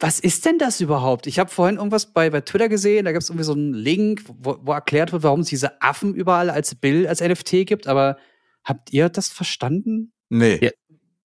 [0.00, 1.26] was ist denn das überhaupt?
[1.26, 4.22] Ich habe vorhin irgendwas bei, bei Twitter gesehen, da gibt es irgendwie so einen Link,
[4.26, 7.86] wo, wo erklärt wird, warum es diese Affen überall als Bild, als NFT gibt.
[7.86, 8.16] Aber
[8.64, 10.12] habt ihr das verstanden?
[10.30, 10.58] Nee.
[10.62, 10.70] Ja.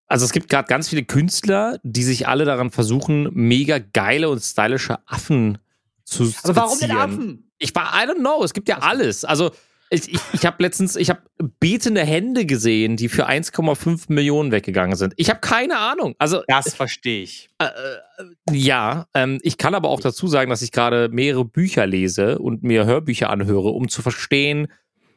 [0.07, 4.39] Also es gibt gerade ganz viele Künstler, die sich alle daran versuchen, mega geile und
[4.39, 5.57] stylische Affen
[6.03, 6.91] zu Aber Also warum denn.
[6.91, 7.51] Affen?
[7.57, 9.23] Ich war, I don't know, es gibt ja alles.
[9.25, 9.51] Also
[9.89, 11.21] ich, ich, ich habe letztens, ich habe
[11.59, 15.13] betende Hände gesehen, die für 1,5 Millionen weggegangen sind.
[15.17, 16.15] Ich habe keine Ahnung.
[16.17, 17.49] Also Das verstehe ich.
[17.65, 22.39] äh, ja, ähm, ich kann aber auch dazu sagen, dass ich gerade mehrere Bücher lese
[22.39, 24.67] und mir Hörbücher anhöre, um zu verstehen,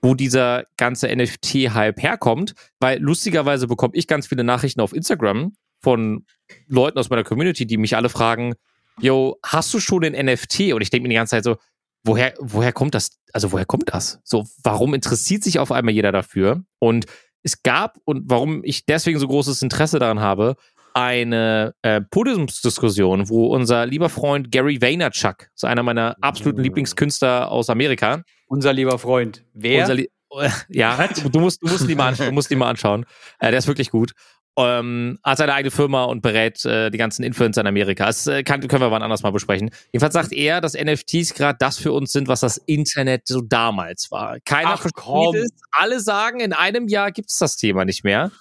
[0.02, 2.54] wo dieser ganze NFT-Hype herkommt.
[2.78, 6.26] Weil lustigerweise bekomme ich ganz viele Nachrichten auf Instagram von
[6.66, 8.54] Leuten aus meiner Community, die mich alle fragen,
[9.00, 10.72] yo, hast du schon den NFT?
[10.72, 11.56] Und ich denke mir die ganze Zeit so,
[12.04, 13.18] woher, woher kommt das?
[13.32, 14.20] Also woher kommt das?
[14.24, 16.62] So, warum interessiert sich auf einmal jeder dafür?
[16.78, 17.06] Und
[17.42, 20.56] es gab, und warum ich deswegen so großes Interesse daran habe,
[20.94, 27.70] eine äh, Podiumsdiskussion, wo unser lieber Freund Gary Vaynerchuk, so einer meiner absoluten Lieblingskünstler aus
[27.70, 29.44] Amerika, Unser lieber Freund.
[29.52, 29.94] Wer?
[29.94, 30.08] Lie
[30.68, 33.06] ja, du, musst, du musst ihn mal anschauen, du musst ihn mal anschauen.
[33.38, 34.12] Äh, der ist wirklich gut.
[34.60, 38.06] Ähm, hat seine eigene Firma und berät äh, die ganzen Influencer in Amerika.
[38.06, 39.70] Das äh, kann, können wir wann anders mal besprechen.
[39.92, 44.10] Jedenfalls sagt er, dass NFTs gerade das für uns sind, was das Internet so damals
[44.10, 44.38] war.
[44.44, 45.36] Keiner Ach, versteht komm.
[45.36, 45.50] es.
[45.70, 48.32] Alle sagen, in einem Jahr gibt es das Thema nicht mehr.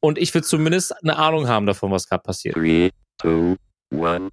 [0.00, 2.54] Und ich will zumindest eine Ahnung haben davon, was gerade passiert.
[2.54, 3.56] Three, two,
[3.90, 4.30] one.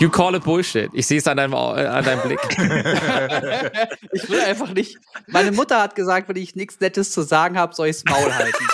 [0.00, 0.88] You call it Bullshit.
[0.94, 2.40] Ich sehe es an deinem, äh, an deinem Blick.
[4.12, 4.96] ich will einfach nicht.
[5.26, 8.64] Meine Mutter hat gesagt, wenn ich nichts Nettes zu sagen habe, soll ich's Maul halten.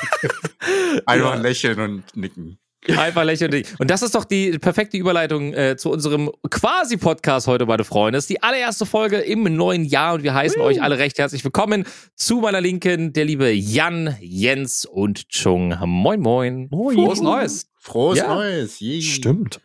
[1.06, 2.58] Einfach lächeln und nicken.
[2.97, 3.66] Einfach lächerlich.
[3.78, 8.19] Und das ist doch die perfekte Überleitung äh, zu unserem quasi-Podcast heute, meine Freunde.
[8.19, 11.42] Das ist die allererste Folge im neuen Jahr und wir heißen euch alle recht herzlich
[11.42, 11.84] willkommen.
[12.14, 15.77] Zu meiner Linken der liebe Jan, Jens und Chung.
[15.84, 16.69] Moin, moin.
[16.69, 17.66] Frohes Neues.
[17.80, 18.32] Frohes Ja.
[18.32, 18.78] Neues.
[18.78, 19.02] Yay.
[19.02, 19.60] Stimmt.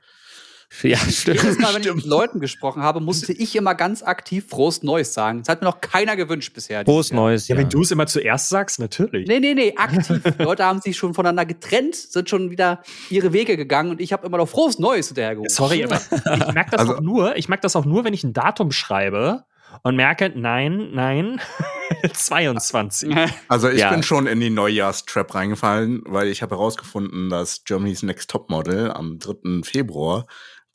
[0.83, 1.43] Ja, stimmt.
[1.43, 5.13] Jedes Mal, wenn ich mit Leuten gesprochen habe, musste ich immer ganz aktiv frohes Neues
[5.13, 5.39] sagen.
[5.39, 6.85] Das hat mir noch keiner gewünscht bisher.
[6.85, 7.11] Frohes.
[7.11, 7.47] Neues.
[7.49, 9.27] Ja, wenn du es immer zuerst sagst, natürlich.
[9.27, 10.21] Nee, nee, nee, aktiv.
[10.39, 14.13] Die Leute haben sich schon voneinander getrennt, sind schon wieder ihre Wege gegangen und ich
[14.13, 15.49] habe immer noch frohes Neues hinterhergerufen.
[15.53, 15.95] Sorry, aber
[16.37, 18.71] ich merke das Also- auch nur, ich merke das auch nur, wenn ich ein Datum
[18.71, 19.43] schreibe
[19.83, 21.39] und merke, nein, nein,
[22.13, 23.15] 22.
[23.47, 23.89] Also ich Ja.
[23.91, 29.19] bin schon in die Neujahrstrap reingefallen, weil ich habe herausgefunden, dass Germany's Next Topmodel am
[29.19, 29.63] 3.
[29.63, 30.25] Februar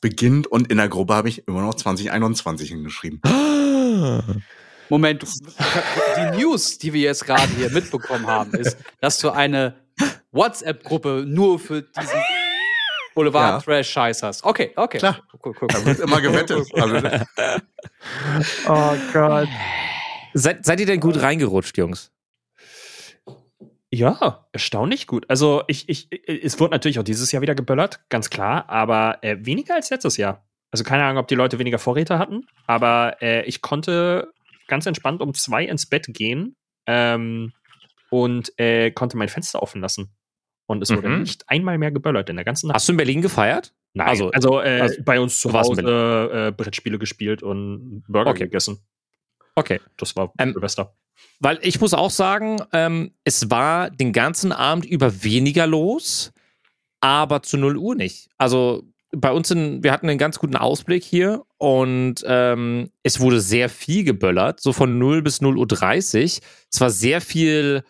[0.01, 3.21] beginnt und in der Gruppe habe ich immer noch 2021 hingeschrieben.
[4.89, 5.23] Moment,
[6.17, 9.75] die News, die wir jetzt gerade hier mitbekommen haben, ist, dass du eine
[10.31, 12.23] WhatsApp-Gruppe nur für diesen Ja.
[13.15, 14.43] Boulevard-Trash-Scheiß hast.
[14.43, 14.99] Okay, okay.
[14.99, 15.19] Klar.
[15.43, 15.85] Cool, cool, Da cool.
[15.87, 16.67] wird immer gewettet.
[16.73, 16.97] Also,
[18.67, 19.47] Oh Gott.
[20.33, 22.11] Seid, seid ihr denn gut reingerutscht, Jungs?
[23.89, 25.25] Ja, erstaunlich gut.
[25.29, 29.37] Also ich, ich, es wurde natürlich auch dieses Jahr wieder geböllert, ganz klar, aber äh,
[29.39, 30.45] weniger als letztes Jahr.
[30.71, 34.33] Also keine Ahnung, ob die Leute weniger Vorräte hatten, aber äh, ich konnte
[34.67, 36.55] ganz entspannt um zwei ins Bett gehen
[36.85, 37.53] ähm,
[38.09, 40.11] und äh, konnte mein Fenster offen lassen.
[40.65, 41.19] Und es wurde Mhm.
[41.21, 42.75] nicht einmal mehr geböllert in der ganzen Nacht.
[42.75, 43.73] Hast du in Berlin gefeiert?
[43.93, 45.81] Nein, also, also- äh, also, bei uns zu Hause
[46.47, 48.43] äh, Brettspiele gespielt und Burger Okay.
[48.43, 48.79] gegessen.
[49.57, 49.81] Okay.
[49.97, 50.93] Das war Ähm, Silvester.
[51.39, 56.31] Weil ich muss auch sagen, ähm, es war den ganzen Abend über weniger los,
[57.01, 58.29] aber zu 0 Uhr nicht.
[58.37, 63.41] Also bei uns, in, wir hatten einen ganz guten Ausblick hier und ähm, es wurde
[63.41, 66.39] sehr viel geböllert, so von 0 bis 0 Uhr 30.
[66.71, 67.83] Es war sehr viel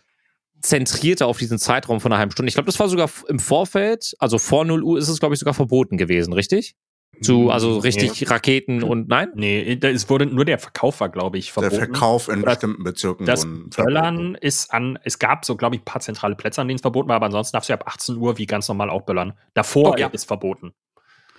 [0.62, 2.48] zentrierter auf diesen Zeitraum von einer halben Stunde.
[2.48, 5.40] Ich glaube, das war sogar im Vorfeld, also vor 0 Uhr ist es, glaube ich,
[5.40, 6.76] sogar verboten gewesen, richtig?
[7.22, 9.30] Zu, also richtig Raketen und nein?
[9.34, 11.76] Nee, es wurde nur der Verkauf war, glaube ich, der verboten.
[11.78, 13.26] Verkauf in Das- bestimmten Bezirken.
[13.26, 16.76] Das Böllern ist an, es gab so, glaube ich, ein paar zentrale Plätze, an denen
[16.76, 19.34] es verboten war, aber ansonsten darfst du ab 18 Uhr wie ganz normal auch böllern.
[19.56, 20.08] Davor Okay.
[20.12, 20.74] ist verboten.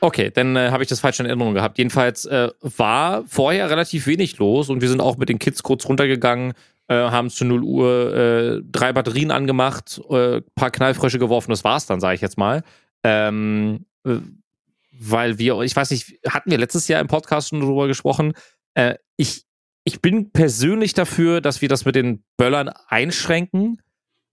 [0.00, 1.78] Okay, dann äh, habe ich das falsch in Erinnerung gehabt.
[1.78, 5.88] Jedenfalls äh, war vorher relativ wenig los und wir sind auch mit den Kids kurz
[5.88, 6.54] runtergegangen,
[6.88, 11.86] äh, haben zu 0 Uhr äh, drei Batterien angemacht, äh, paar Knallfrösche geworfen, das war's
[11.86, 12.62] dann, sage ich jetzt mal.
[13.04, 14.16] Ähm, äh,
[14.98, 18.32] weil wir, ich weiß nicht, hatten wir letztes Jahr im Podcast schon drüber gesprochen.
[18.74, 19.44] Äh, ich,
[19.84, 23.80] ich bin persönlich dafür, dass wir das mit den Böllern einschränken.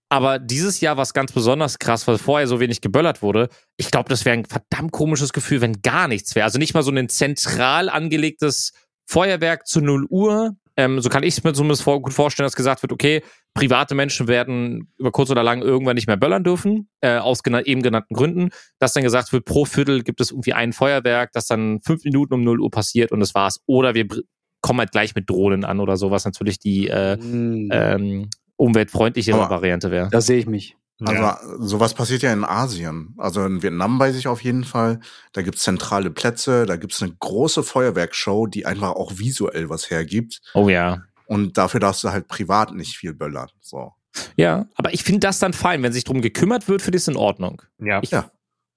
[0.08, 3.48] Aber dieses Jahr war es ganz besonders krass, weil vorher so wenig geböllert wurde.
[3.76, 6.44] Ich glaube, das wäre ein verdammt komisches Gefühl, wenn gar nichts wäre.
[6.44, 8.72] Also nicht mal so ein zentral angelegtes
[9.06, 10.56] Feuerwerk zu 0 Uhr.
[10.76, 13.22] Ähm, so kann ich es mir zumindest vor, gut vorstellen, dass gesagt wird, okay,
[13.54, 17.62] private Menschen werden über kurz oder lang irgendwann nicht mehr böllern dürfen, äh, aus gena
[17.62, 18.50] eben genannten Gründen.
[18.78, 22.34] Dass dann gesagt wird, pro Viertel gibt es irgendwie ein Feuerwerk, das dann fünf Minuten
[22.34, 23.60] um 0 Uhr passiert und das war's.
[23.66, 24.06] Oder wir
[24.60, 27.68] kommen halt gleich mit Drohnen an oder so, was natürlich die äh, Mhm.
[27.72, 30.08] ähm, umweltfreundlichere Variante wäre.
[30.10, 30.76] Da sehe ich mich.
[31.04, 31.38] Also ja.
[31.58, 33.14] sowas passiert ja in Asien.
[33.18, 35.00] Also in Vietnam weiß ich auf jeden Fall.
[35.32, 40.40] Da gibt's zentrale Plätze, da gibt's eine große Feuerwerkshow, die einfach auch visuell was hergibt.
[40.54, 41.02] Oh ja.
[41.26, 43.48] Und dafür darfst du halt privat nicht viel böllern.
[43.60, 43.92] So.
[44.36, 45.82] Ja, aber ich finde das dann fein.
[45.82, 47.60] Wenn sich drum gekümmert wird, finde ich es in Ordnung.
[47.78, 48.00] ja.
[48.02, 48.30] Ich- Ja.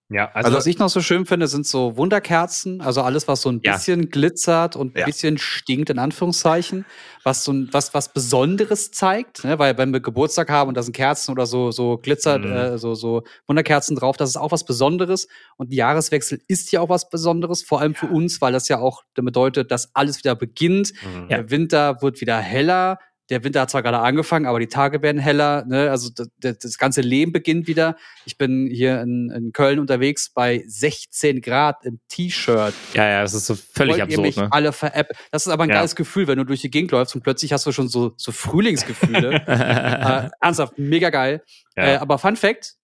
[0.09, 3.41] Ja, Also, also, was ich noch so schön finde, sind so Wunderkerzen, also alles, was
[3.41, 3.73] so ein Ja.
[3.73, 5.05] bisschen glitzert und ein Ja.
[5.05, 6.85] bisschen stinkt, in Anführungszeichen,
[7.23, 9.59] was so ein, was, was Besonderes zeigt, ne?
[9.59, 12.51] weil wenn wir Geburtstag haben und da sind Kerzen oder so, so glitzert, Mhm.
[12.51, 15.27] äh, so, so Wunderkerzen drauf, das ist auch was Besonderes
[15.57, 19.03] und Jahreswechsel ist ja auch was Besonderes, vor allem für uns, weil das ja auch
[19.13, 21.27] bedeutet, dass alles wieder beginnt, Mhm.
[21.29, 22.97] der Winter wird wieder heller.
[23.29, 25.63] Der Winter hat zwar gerade angefangen, aber die Tage werden heller.
[25.65, 25.91] Ne?
[25.91, 26.09] Also
[26.39, 27.95] das, das ganze Leben beginnt wieder.
[28.25, 32.73] Ich bin hier in, in Köln unterwegs bei 16 Grad im T-Shirt.
[32.93, 34.47] Ja, ja, das ist so völlig Wollt ihr absurd, mich ne?
[34.51, 35.17] alle veräppeln?
[35.31, 35.75] Das ist aber ein Ja.
[35.75, 38.31] geiles Gefühl, wenn du durch die Gegend läufst und plötzlich hast du schon so, so
[38.31, 39.43] Frühlingsgefühle.
[39.47, 41.43] äh, ernsthaft, mega geil.
[41.77, 41.83] Ja.
[41.83, 42.75] Äh, aber Fun Fact,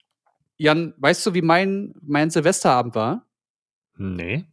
[0.58, 3.26] Jan, weißt du, wie mein, mein Silvesterabend war?
[3.96, 4.44] nee.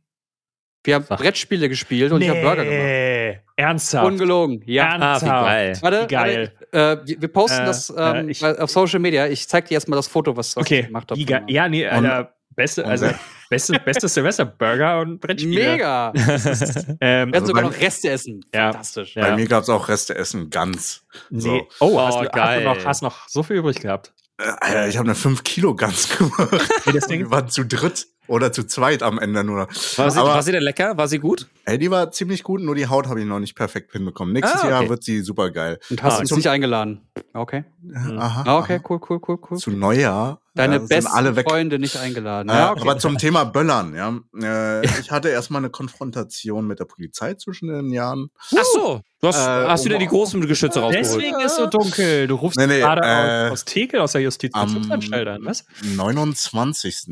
[0.85, 1.19] Wir haben Sag.
[1.19, 3.42] Brettspiele gespielt und ich habe Burger gemacht.
[3.63, 4.05] Ernsthaft.
[4.05, 4.61] Ungelogen.
[4.65, 4.97] Ja.
[4.99, 5.77] Ah, wie geil.
[5.81, 6.51] Warte, Wie geil.
[6.71, 9.27] Warte, äh, wir- wir posten Äh, das äh, ähm, ich- auf Social Media.
[9.27, 11.19] Ich zeig dir erstmal das Foto, was, was Okay, ich gemacht habe.
[11.19, 11.43] wie geil.
[11.47, 13.07] Ja, nee, Alter, beste, und also
[13.49, 15.71] beste, beste Silvester-Burger und Brettspiele.
[15.71, 16.11] Mega.
[16.13, 16.21] Wir
[17.01, 18.45] Ähm, werden Also sogar bei- noch Reste essen.
[18.53, 18.71] Ja.
[18.71, 19.15] Fantastisch.
[19.15, 19.21] Ja.
[19.29, 21.03] Bei mir gab's auch Reste essen, ganz.
[21.29, 21.39] nee.
[21.41, 21.67] So.
[21.79, 22.65] Oh, hast, Oh, du, geil.
[22.67, 24.13] Hast, du noch, hast noch so viel übrig gehabt.
[24.39, 26.49] Äh, Alter, ich habe eine 5 Kilo Gans gemacht.
[26.85, 29.67] Nee, das Ding, wir waren zu dritt oder zu zweit am Ende nur.
[29.97, 30.97] War sie, Aber- war sie denn lecker?
[30.97, 31.47] War sie gut?
[31.65, 34.33] Ey, die war ziemlich gut, nur die Haut habe ich noch nicht perfekt hinbekommen.
[34.33, 34.69] Nächstes Ah, okay.
[34.73, 35.79] Jahr wird sie super geil.
[35.89, 37.01] Und hast Ah, uns nicht eingeladen.
[37.33, 37.63] Okay.
[37.95, 38.43] Aha.
[38.45, 38.83] Ah, okay, aha.
[38.89, 39.57] cool, cool, cool, cool.
[39.57, 40.39] Zu Neujahr.
[40.55, 41.49] Deine äh, sind besten alle weg.
[41.49, 42.49] Freunde nicht eingeladen.
[42.49, 42.81] Äh, Ja, okay.
[42.81, 44.19] Aber zum Thema Böllern, ja.
[44.39, 48.29] Äh, ich hatte erstmal eine Konfrontation mit der Polizei zwischen den Jahren.
[48.55, 51.05] Ach so, du hast, Äh, hast wieder die großen Geschütze rausgeholt.
[51.23, 52.27] deswegen ist so dunkel.
[52.27, 55.65] Du rufst Nee, nee, gerade äh, aus, aus Tekel, aus der am- Justizvollzugsanstalt an, was?
[55.81, 57.05] 29.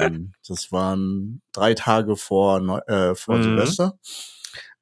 [0.48, 0.72] das
[1.02, 3.44] waren drei Tage vor, Neu äh, vor Mhm.
[3.44, 3.98] Silvester.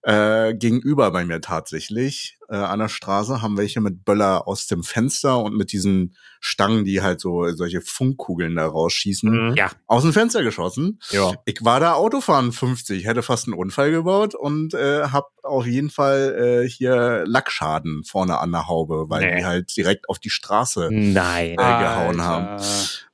[0.01, 4.81] Äh, gegenüber bei mir tatsächlich äh, an der Straße haben welche mit Böller aus dem
[4.81, 9.55] Fenster und mit diesen Stangen, die halt so solche Funkkugeln da rausschießen, Mhm.
[9.57, 9.71] Ja.
[9.87, 11.01] aus dem Fenster geschossen.
[11.11, 11.33] Ja.
[11.43, 15.89] Ich war da Autofahren 50, hätte fast einen Unfall gebaut und äh, hab auf jeden
[15.89, 19.39] Fall äh, hier Lackschaden vorne an der Haube, weil Nee.
[19.39, 21.51] die halt direkt auf die Straße Nein.
[21.51, 22.63] äh, gehauen haben.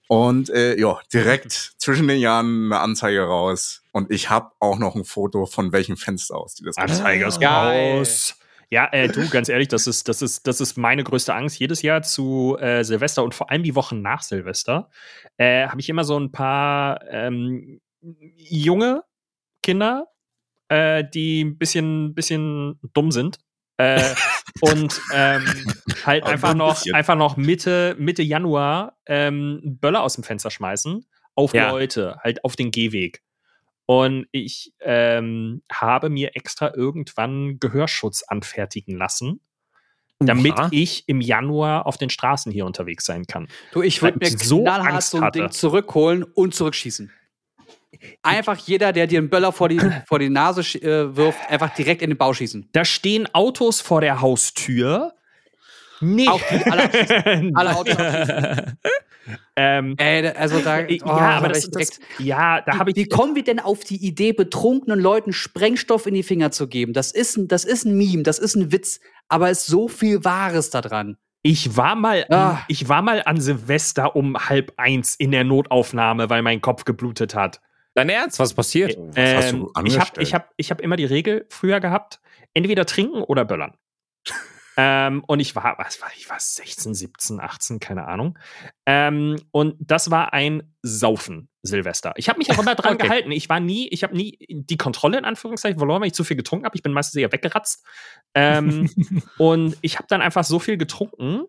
[0.07, 3.81] Und äh, ja, direkt zwischen den Jahren eine Anzeige raus.
[3.91, 7.25] Und ich habe auch noch ein Foto von welchem Fenster aus die das gemacht Anzeige
[7.25, 8.35] ist raus.
[8.69, 11.59] Ja, äh, du, ganz ehrlich, das ist, das, ist, das ist meine größte Angst.
[11.59, 14.89] Jedes Jahr zu äh, Silvester und vor allem die Wochen nach Silvester
[15.37, 19.03] äh, habe ich immer so ein paar ähm, junge
[19.61, 20.07] Kinder,
[20.69, 23.39] äh, die ein bisschen, bisschen dumm sind.
[24.61, 25.45] und ähm,
[26.05, 31.05] halt einfach noch, einfach noch Mitte, Mitte Januar ähm, Böller aus dem Fenster schmeißen
[31.35, 31.71] auf Ja.
[31.71, 33.21] Leute, halt auf den Gehweg.
[33.85, 39.41] Und ich ähm, habe mir extra irgendwann Gehörschutz anfertigen lassen,
[40.19, 40.69] damit Oha.
[40.71, 43.47] ich im Januar auf den Straßen hier unterwegs sein kann.
[43.73, 45.39] Du, ich würde mir so knallhart Angst so ein hatte.
[45.39, 47.11] Ding zurückholen und zurückschießen.
[48.23, 52.01] Einfach jeder, der dir einen Böller vor die, vor die Nase äh, wirft, einfach direkt
[52.01, 52.69] in den Bau schießen.
[52.73, 55.13] Da stehen Autos vor der Haustür.
[56.01, 56.27] Nee.
[56.27, 57.55] Auch die alle abschießen.
[57.55, 58.77] Alle Autos abschießen.
[59.55, 62.91] ähm, Ey, also da, äh, oh, ja, aber das, ich das, direkt- ja, da habe
[62.91, 62.95] ich.
[62.97, 66.93] Wie kommen wir denn auf die Idee, betrunkenen Leuten Sprengstoff in die Finger zu geben?
[66.93, 68.99] Das ist ein, das ist ein Meme, das ist ein Witz,
[69.29, 71.17] aber es ist so viel Wahres da dran.
[71.41, 72.59] Ich war mal, Ah.
[72.67, 77.35] ich war mal an Silvester um halb eins in der Notaufnahme, weil mein Kopf geblutet
[77.35, 77.61] hat.
[77.95, 78.95] Dein Ernst, was passiert?
[78.97, 80.17] Was hast du Ähm, ich habe angestellt?
[80.19, 82.19] ich hab, ich hab immer die Regel früher gehabt,
[82.53, 83.75] entweder trinken oder böllern.
[84.77, 88.37] ähm, und ich war, was war ich, war 16, 17, 18, keine Ahnung.
[88.85, 92.13] Ähm, und das war ein Saufen Silvester.
[92.17, 93.07] Ich habe mich auch immer dran Okay.
[93.07, 93.31] gehalten.
[93.31, 96.35] Ich war nie, ich habe nie die Kontrolle in Anführungszeichen verloren, weil ich zu viel
[96.37, 96.75] getrunken habe.
[96.75, 97.85] Ich bin meistens eher weggeratzt.
[98.33, 98.89] Ähm,
[99.37, 101.45] und ich habe dann einfach so viel getrunken.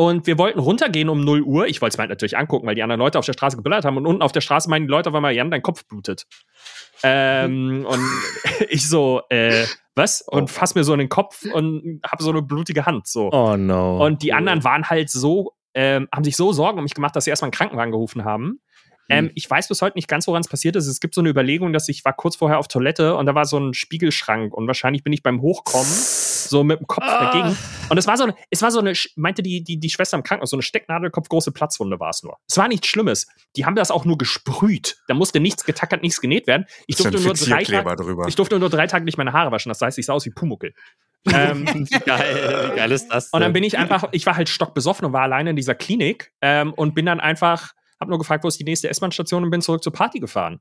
[0.00, 1.66] Und wir wollten runtergehen um 0 Uhr.
[1.66, 3.84] Ich wollte es mir halt natürlich angucken, weil die anderen Leute auf der Straße geböllert
[3.84, 3.98] haben.
[3.98, 6.26] Und unten auf der Straße meinen die Leute auf einmal, Jan, dein Kopf blutet.
[7.02, 8.00] Ähm, und
[8.70, 10.22] ich so, äh, was?
[10.22, 13.08] Und fass mir so in den Kopf und habe so eine blutige Hand.
[13.08, 13.30] So.
[13.30, 14.02] Oh no.
[14.02, 17.24] Und die anderen waren halt so, ähm, haben sich so Sorgen um mich gemacht, dass
[17.24, 18.62] sie erstmal einen Krankenwagen gerufen haben.
[19.10, 20.86] Ähm, ich weiß bis heute nicht ganz, woran es passiert ist.
[20.86, 23.44] Es gibt so eine Überlegung, dass ich war kurz vorher auf Toilette und da war
[23.44, 27.56] so ein Spiegelschrank und wahrscheinlich bin ich beim Hochkommen so mit dem Kopf dagegen.
[27.88, 30.22] Und es war so eine, es war so eine, meinte die, die, die Schwester im
[30.22, 32.36] Krankenhaus, so eine Stecknadelkopfgroße Platzwunde war es nur.
[32.48, 33.26] Es war nichts Schlimmes.
[33.56, 34.98] Die haben das auch nur gesprüht.
[35.08, 36.66] Da musste nichts getackert, nichts genäht werden.
[36.86, 38.26] Ich durfte nur drei drüber.
[38.28, 39.70] ich durfte nur drei Tage nicht meine Haare waschen.
[39.70, 40.72] Das heißt, ich sah aus wie Pumuckel.
[41.26, 43.26] Ähm, Wie geil, wie geil ist das?
[43.26, 43.52] Und dann denn?
[43.52, 46.94] bin ich einfach, ich war halt stockbesoffen und war alleine in dieser Klinik ähm, und
[46.94, 49.92] bin dann einfach, hab nur gefragt, wo ist die nächste S-Bahn-Station und bin zurück zur
[49.92, 50.60] Party gefahren.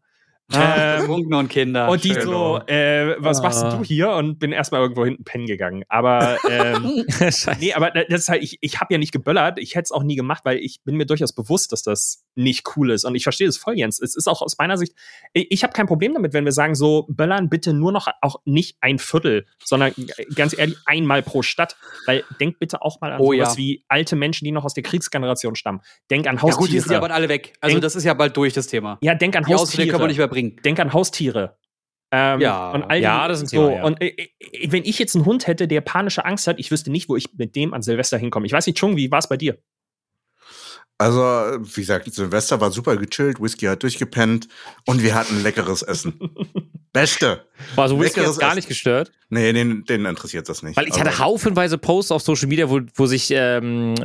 [0.53, 1.89] Ähm, Betrunken und Kinder.
[1.89, 2.21] und die Schön.
[2.23, 3.43] so, äh, was Ah.
[3.43, 4.09] machst du hier?
[4.11, 5.83] Und bin erstmal irgendwo hinten pennen gegangen.
[5.89, 7.05] Aber ähm,
[7.59, 10.03] nee, aber das ist halt, ich, ich habe ja nicht geböllert, ich hätte es auch
[10.03, 13.05] nie gemacht, weil ich bin mir durchaus bewusst, dass das nicht cool ist.
[13.05, 13.99] Und ich verstehe das voll, Jens.
[14.01, 14.93] Es ist auch aus meiner Sicht,
[15.33, 18.37] ich, ich habe kein Problem damit, wenn wir sagen, so, böllern bitte nur noch auch
[18.45, 19.93] nicht ein Viertel, sondern
[20.35, 21.75] ganz ehrlich einmal pro Stadt.
[22.05, 23.57] Weil denk bitte auch mal an Oh, sowas ja.
[23.57, 25.81] wie alte Menschen, die noch aus der Kriegsgeneration stammen.
[26.09, 26.57] Denk an ja Haustiere.
[26.59, 27.53] gut, die sind ja bald alle weg.
[27.61, 28.97] Also Denk- das ist ja bald durch, das Thema.
[29.01, 29.87] Ja, denk an Die Haustiere.
[29.89, 30.38] können wir nicht mehr bringen.
[30.41, 31.57] Denk an Haustiere.
[32.11, 32.71] Ähm, Ja.
[32.71, 33.67] und all Ja, das ist ein so.
[33.67, 33.83] Thema, ja.
[33.85, 34.07] Und äh,
[34.39, 37.15] äh, wenn ich jetzt einen Hund hätte, der panische Angst hat, ich wüsste nicht, wo
[37.15, 38.45] ich mit dem an Silvester hinkomme.
[38.47, 39.57] Ich weiß nicht, Chung, wie war es bei dir?
[41.01, 44.49] Also, wie gesagt, Silvester war super gechillt, Whisky hat durchgepennt
[44.85, 46.19] und wir hatten leckeres Essen.
[46.91, 47.45] Beste.
[47.75, 48.57] War so Whisky Leckeres jetzt gar Essen.
[48.57, 49.11] nicht gestört?
[49.29, 50.75] Nee, den, den interessiert das nicht.
[50.75, 53.95] Weil ich hatte Also, haufenweise Posts auf Social Media, wo, wo sich ähm,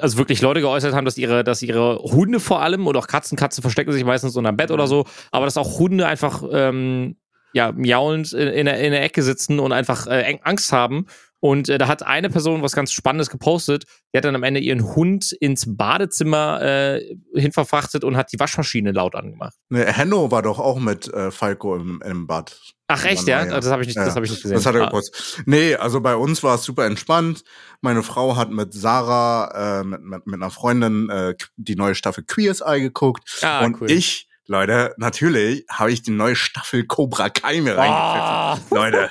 [0.00, 3.36] also wirklich Leute geäußert haben, dass ihre, dass ihre Hunde vor allem oder auch Katzen,
[3.36, 7.16] Katzen verstecken sich meistens unterm Bett oder so, aber dass auch Hunde einfach ähm,
[7.52, 11.06] ja, miaulend in, in, der, in der Ecke sitzen und einfach äh, Angst haben.
[11.46, 13.84] Und äh, da hat eine Person was ganz Spannendes gepostet.
[14.12, 18.92] Die hat dann am Ende ihren Hund ins Badezimmer äh, hinverfrachtet und hat die Waschmaschine
[18.92, 19.52] laut angemacht.
[19.68, 22.58] Nee, Henno war doch auch mit äh, Falco im, im Bad.
[22.86, 23.44] Ach echt, ja?
[23.44, 24.54] Das habe ich, nicht- Ja, das hab ich nicht gesehen.
[24.56, 25.42] Das hat er Ah, gepostet.
[25.44, 27.44] Nee, also bei uns war es super entspannt.
[27.82, 32.24] Meine Frau hat mit Sarah, äh, mit, mit, mit einer Freundin, äh, die neue Staffel
[32.24, 33.40] Queers Eye geguckt.
[33.42, 33.90] Ah, und cool.
[33.90, 38.52] ich, Leute, natürlich habe ich die neue Staffel Cobra Kai mir Ah.
[38.52, 38.76] reingepfiffen.
[38.76, 39.08] Leute.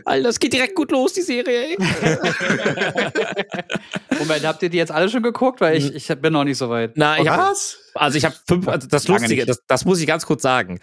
[0.04, 1.68] Alter, das geht direkt gut los, die Serie.
[1.68, 1.76] Ey.
[4.18, 5.60] Moment, habt ihr die jetzt alle schon geguckt?
[5.60, 6.92] Weil ich, ich bin noch nicht so weit.
[6.96, 7.78] Na, ich hab, Was?
[7.94, 9.48] also ich habe fünf, also das Lange Lustige, nicht.
[9.48, 10.80] das, das muss ich ganz kurz sagen.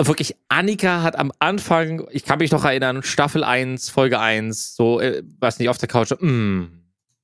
[0.00, 5.00] Wirklich, Annika hat am Anfang, ich kann mich noch erinnern, Staffel 1, Folge 1, so,
[5.00, 6.64] äh, weiß nicht, auf der Couch, mm,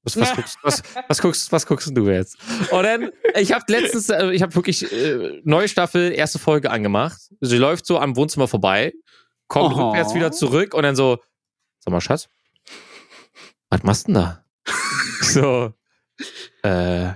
[0.04, 2.36] was, was, guckst, was, was, guckst, was guckst du jetzt?
[2.70, 7.18] Und dann, ich habe letztens, äh, ich habe wirklich äh, neue Staffel, erste Folge angemacht.
[7.40, 8.92] Sie läuft so am Wohnzimmer vorbei,
[9.48, 9.86] kommt Oh.
[9.88, 11.18] rückwärts wieder zurück und dann so,
[11.80, 12.28] sag mal, Schatz,
[13.70, 14.44] was machst du denn da?
[15.22, 15.72] so,
[16.62, 17.14] äh, ja,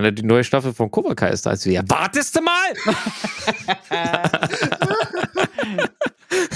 [0.00, 1.50] dann die neue Staffel von Cobra Kai ist da.
[1.50, 2.74] Also, ja, wartest du mal!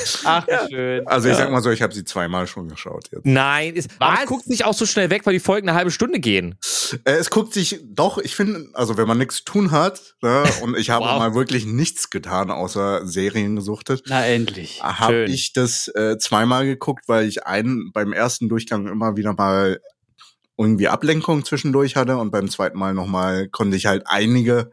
[0.24, 1.06] Ach, wie schön.
[1.06, 3.24] Also ich sag mal so, ich habe sie zweimal schon geschaut jetzt.
[3.26, 5.90] Nein, ist, aber es guckt nicht auch so schnell weg, weil die Folgen eine halbe
[5.90, 6.56] Stunde gehen.
[7.04, 10.44] Äh, es guckt sich doch, ich finde, also wenn man nichts zu tun hat, ne,
[10.62, 11.18] und ich habe Wow.
[11.18, 14.82] mal wirklich nichts getan, außer Serien gesuchtet, Na, endlich.
[14.82, 19.80] habe ich das äh, zweimal geguckt, weil ich einen beim ersten Durchgang immer wieder mal
[20.56, 24.70] irgendwie Ablenkung zwischendurch hatte und beim zweiten Mal nochmal konnte ich halt einige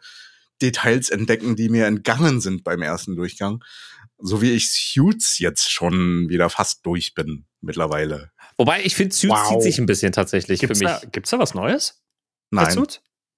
[0.62, 3.64] Details entdecken, die mir entgangen sind beim ersten Durchgang.
[4.24, 8.32] So wie ich Suits jetzt schon wieder fast durch bin mittlerweile.
[8.58, 9.50] Wobei, ich finde, Suits Wow.
[9.50, 10.94] zieht sich ein bisschen tatsächlich Gibt's für mich.
[11.02, 12.04] da, gibt's da was Neues?
[12.52, 12.76] Nein.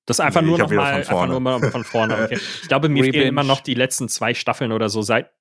[0.05, 1.31] Das ist einfach Nee, nur noch mal, von einfach vorne.
[1.31, 2.23] nur mal von vorne.
[2.25, 2.37] Okay.
[2.61, 5.01] Ich glaube, mir fehlen immer noch die letzten zwei Staffeln oder so.
[5.01, 5.31] Seit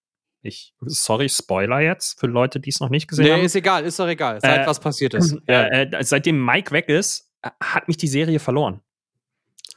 [0.43, 3.43] ich, sorry, Spoiler jetzt für Leute, die es noch nicht gesehen Nee, haben.
[3.43, 4.41] ist egal, ist doch egal.
[4.41, 5.37] Seit Äh, was passiert ist.
[5.47, 8.81] Äh, äh, seitdem Mike weg ist, hat mich die Serie verloren.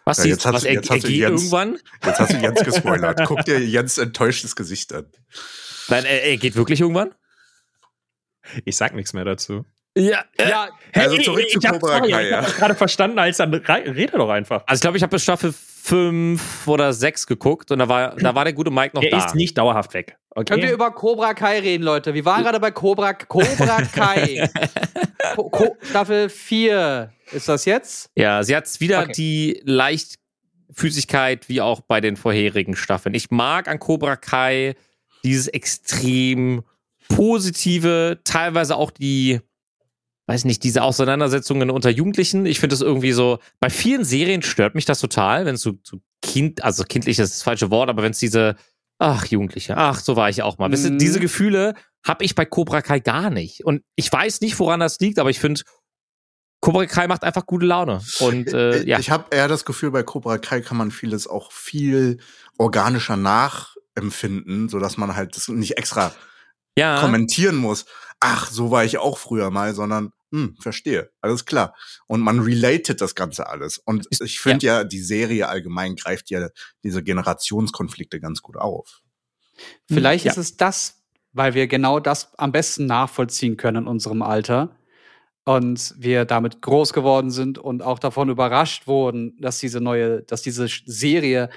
[0.05, 1.79] Was, Ja, jetzt hast was er, jetzt er hast Jens- irgendwann?
[2.05, 3.21] Jetzt hast du Jens gespoilert.
[3.25, 5.07] Guck dir Jens enttäuschtes Gesicht an.
[5.87, 7.13] Nein, er, er geht wirklich irgendwann?
[8.63, 9.65] Ich sag nichts mehr dazu.
[9.97, 10.25] Ja.
[10.37, 12.37] Ja, Also zurück zu ich hab, Cobra Kai, Ich ja.
[12.37, 14.63] habe das gerade verstanden, als dann rede doch einfach.
[14.67, 18.33] Also ich glaube, ich habe bis Staffel 5 oder 6 geguckt und da war, da
[18.35, 19.25] war der gute Mike noch Er da.
[19.25, 20.17] ist nicht dauerhaft weg.
[20.33, 20.73] Können wir Okay.
[20.73, 22.13] über Cobra Kai reden, Leute?
[22.13, 24.49] Wir waren gerade bei Cobra, Cobra Kai.
[25.35, 28.09] Co Co Staffel 4 ist das jetzt?
[28.15, 29.11] Ja, sie hat wieder Okay.
[29.15, 33.15] die Leichtfüßigkeit wie auch bei den vorherigen Staffeln.
[33.15, 34.75] Ich mag an Cobra Kai
[35.23, 36.63] dieses extrem
[37.07, 39.39] positive, teilweise auch die,
[40.27, 42.45] weiß nicht, diese Auseinandersetzungen unter Jugendlichen.
[42.45, 45.73] Ich finde das irgendwie so, bei vielen Serien stört mich das total, wenn es so,
[45.83, 48.55] so Kind, also kindlich ist das falsche Wort, aber wenn es diese,
[48.97, 50.71] ach, Jugendliche, ach, so war ich auch mal.
[50.71, 50.97] Wisst ihr, Mhm.
[50.97, 53.63] diese Gefühle habe ich bei Cobra Kai gar nicht.
[53.65, 55.61] Und ich weiß nicht, woran das liegt, aber ich finde,
[56.61, 58.01] Cobra Kai macht einfach gute Laune.
[58.19, 58.97] Und äh, ja.
[58.97, 62.17] Ich habe eher das Gefühl, bei Cobra Kai kann man vieles auch viel
[62.57, 66.11] organischer nachempfinden, so dass man halt das nicht extra
[66.77, 66.99] ja.
[66.99, 67.85] kommentieren muss.
[68.19, 71.75] Ach, so war ich auch früher mal, sondern hm, verstehe, alles klar.
[72.07, 73.77] Und man relatet das Ganze alles.
[73.77, 74.83] Und ich finde ja.
[74.83, 76.49] die Serie allgemein greift ja
[76.83, 79.01] diese Generationskonflikte ganz gut auf.
[79.87, 80.31] Vielleicht Ja.
[80.31, 84.75] ist es das, weil wir genau das am besten nachvollziehen können in unserem Alter.
[85.45, 90.41] Und wir damit groß geworden sind und auch davon überrascht wurden, dass diese neue, dass
[90.41, 91.49] diese Serie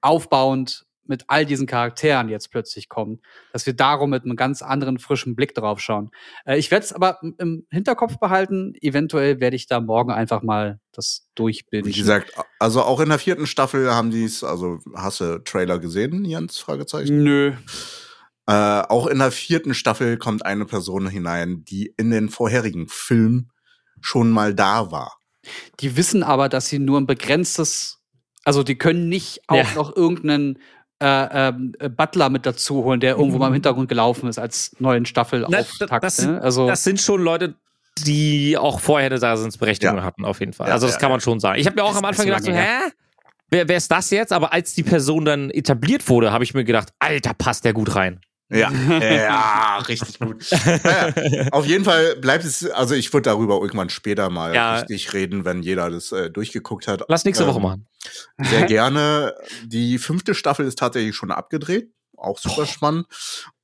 [0.00, 3.20] aufbauend mit all diesen Charakteren jetzt plötzlich kommt,
[3.52, 6.10] dass wir darum mit einem ganz anderen frischen Blick drauf schauen.
[6.44, 8.74] Äh, ich werde es aber im- im Hinterkopf behalten.
[8.80, 11.88] Eventuell werde ich da morgen einfach mal das durchbilden.
[11.92, 15.78] Wie gesagt, also auch in der vierten Staffel haben die es, also hast du Trailer
[15.78, 16.58] gesehen, Jens?
[16.58, 17.22] Fragezeichen.
[17.22, 17.52] Nö.
[18.46, 23.50] Äh, auch in der vierten Staffel kommt eine Person hinein, die in den vorherigen Filmen
[24.00, 25.16] schon mal da war.
[25.80, 28.00] Die wissen aber, dass sie nur ein begrenztes,
[28.44, 29.74] also die können nicht auch Ja.
[29.74, 30.58] noch irgendeinen
[31.02, 34.74] äh, ähm, äh, Butler mit dazu holen, der irgendwo mal im Hintergrund gelaufen ist als
[34.78, 36.04] neuen Staffel Na, Auftakt.
[36.04, 36.40] das, ne?
[36.40, 37.54] Also das sind schon Leute,
[38.06, 40.02] die auch vorher eine Daseinsberechtigung Ja.
[40.04, 40.68] hatten, auf jeden Fall.
[40.68, 41.24] Ja, also das ja, kann man ja.
[41.24, 41.58] schon sagen.
[41.60, 42.66] Ich habe mir auch Ist am Anfang gedacht, so, hä?
[43.50, 44.32] Wer, wer ist das jetzt?
[44.32, 47.94] Aber als die Person dann etabliert wurde, habe ich mir gedacht, Alter, passt der gut
[47.94, 48.20] rein.
[48.52, 50.44] Ja, ja, richtig gut.
[50.84, 54.76] Naja, auf jeden Fall bleibt es, also ich würde darüber irgendwann später mal Ja.
[54.80, 57.02] richtig reden, wenn jeder das äh, durchgeguckt hat.
[57.08, 57.86] Lass nächste Ähm, Woche machen.
[58.38, 59.34] Sehr gerne.
[59.64, 61.90] Die fünfte Staffel ist tatsächlich schon abgedreht.
[62.16, 63.06] Auch super spannend.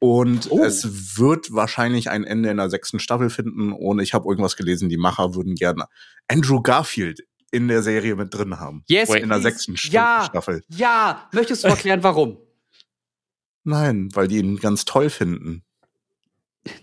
[0.00, 0.64] Und Oh.
[0.64, 3.73] es wird wahrscheinlich ein Ende in der sechsten Staffel finden.
[3.73, 5.85] Und ich habe irgendwas gelesen, die Macher würden gerne
[6.26, 7.21] Andrew Garfield
[7.52, 8.83] in der Serie mit drin haben.
[8.88, 9.42] yes, In der please.
[9.42, 10.62] sechsten St ja, Staffel.
[10.68, 12.38] Ja, möchtest du erklären, warum?
[13.68, 15.62] Nein, weil die ihn ganz toll finden.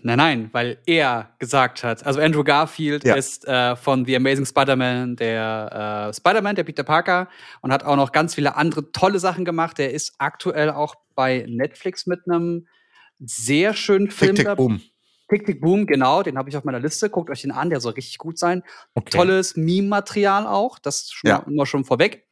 [0.02, 3.14] Nein, nein, weil er gesagt hat, also Andrew Garfield Ja.
[3.14, 7.28] ist äh, von The Amazing Spider-Man der äh, Spider-Man, der Peter Parker
[7.60, 9.78] und hat auch noch ganz viele andere tolle Sachen gemacht.
[9.78, 12.66] Der ist aktuell auch bei Netflix mit einem
[13.18, 14.34] sehr schönen Film.
[14.36, 14.80] Tick, tick, boom.
[15.28, 17.10] Tick, Tick, Boom, genau, den habe ich auf meiner Liste.
[17.10, 18.62] Guckt euch den an, der soll richtig gut sein.
[18.94, 19.10] Okay.
[19.10, 21.44] Tolles Meme-Material auch, das schon Ja.
[21.48, 22.28] immer schon vorweg.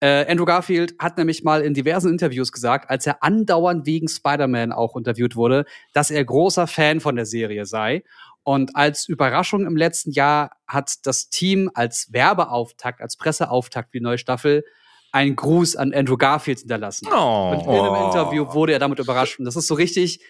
[0.00, 4.72] Äh, Andrew Garfield hat nämlich mal in diversen Interviews gesagt, als er andauernd wegen Spider-Man
[4.72, 8.04] auch interviewt wurde, dass er großer Fan von der Serie sei.
[8.44, 14.04] Und als Überraschung im letzten Jahr hat das Team als Werbeauftakt, als Presseauftakt für die
[14.04, 14.64] neue Staffel
[15.10, 17.08] einen Gruß an Andrew Garfield hinterlassen.
[17.12, 17.50] Oh.
[17.52, 18.06] Und in einem Oh.
[18.06, 19.38] Interview wurde er damit überrascht.
[19.38, 20.20] Und das ist so richtig,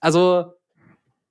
[0.00, 0.52] also,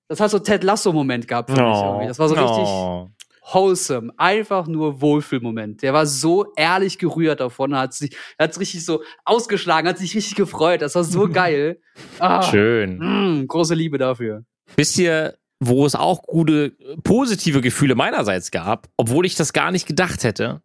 [0.08, 2.08] das hat so Ted Lasso-Moment gehabt für mich irgendwie.
[2.08, 3.08] Das war so richtig Oh.
[3.52, 5.82] Wholesome, einfach nur Wohlfühlmoment.
[5.82, 10.36] Der war so ehrlich gerührt davon, hat sich, hat richtig so ausgeschlagen, hat sich richtig
[10.36, 10.82] gefreut.
[10.82, 11.80] Das war so geil.
[12.20, 12.98] Ah, Schön.
[12.98, 14.44] mm, große Liebe dafür.
[14.76, 16.72] Wisst ihr, wo es auch gute,
[17.04, 20.62] positive Gefühle meinerseits gab, obwohl ich das gar nicht gedacht hätte?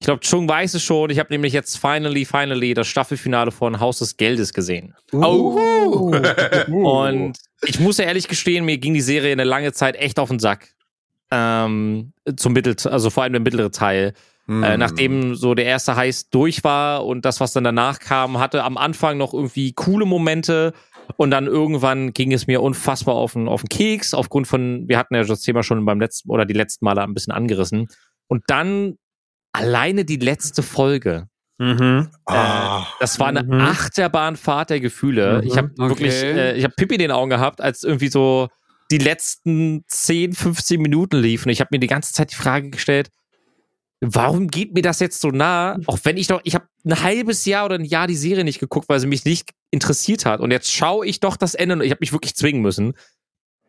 [0.00, 1.08] Ich glaube, Chung weiß es schon.
[1.08, 4.94] Ich habe nämlich jetzt finally, finally das Staffelfinale von Haus des Geldes gesehen.
[5.12, 6.12] Oh.
[6.68, 10.28] Und ich muss ja ehrlich gestehen, mir ging die Serie eine lange Zeit echt auf
[10.28, 10.74] den Sack.
[11.36, 14.12] Ähm, zum Mittel, also vor allem der mittlere Teil.
[14.46, 14.62] Hm.
[14.62, 18.62] Äh, nachdem so der erste Heiß durch war und das, was dann danach kam, hatte
[18.62, 20.74] am Anfang noch irgendwie coole Momente
[21.16, 24.98] und dann irgendwann ging es mir unfassbar auf den, auf den Keks, aufgrund von, wir
[24.98, 27.88] hatten ja das Thema schon beim letzten oder die letzten Male ein bisschen angerissen.
[28.28, 28.96] Und dann
[29.52, 31.26] alleine die letzte Folge.
[31.58, 32.08] Mhm.
[32.26, 32.84] Ah.
[33.00, 33.60] Das war eine Mhm.
[33.60, 35.38] Achterbahnfahrt der Gefühle.
[35.40, 35.48] Mhm.
[35.48, 35.88] Ich habe Okay.
[35.88, 38.48] wirklich, äh, ich habe Pippi in den Augen gehabt, als irgendwie so
[38.90, 41.48] die letzten 10, 15 Minuten liefen.
[41.48, 43.10] Ich habe mir die ganze Zeit die Frage gestellt,
[44.00, 45.78] warum geht mir das jetzt so nah?
[45.86, 48.60] Auch wenn ich doch, ich habe ein halbes Jahr oder ein Jahr die Serie nicht
[48.60, 50.40] geguckt, weil sie mich nicht interessiert hat.
[50.40, 52.94] Und jetzt schaue ich doch das Ende und ich habe mich wirklich zwingen müssen.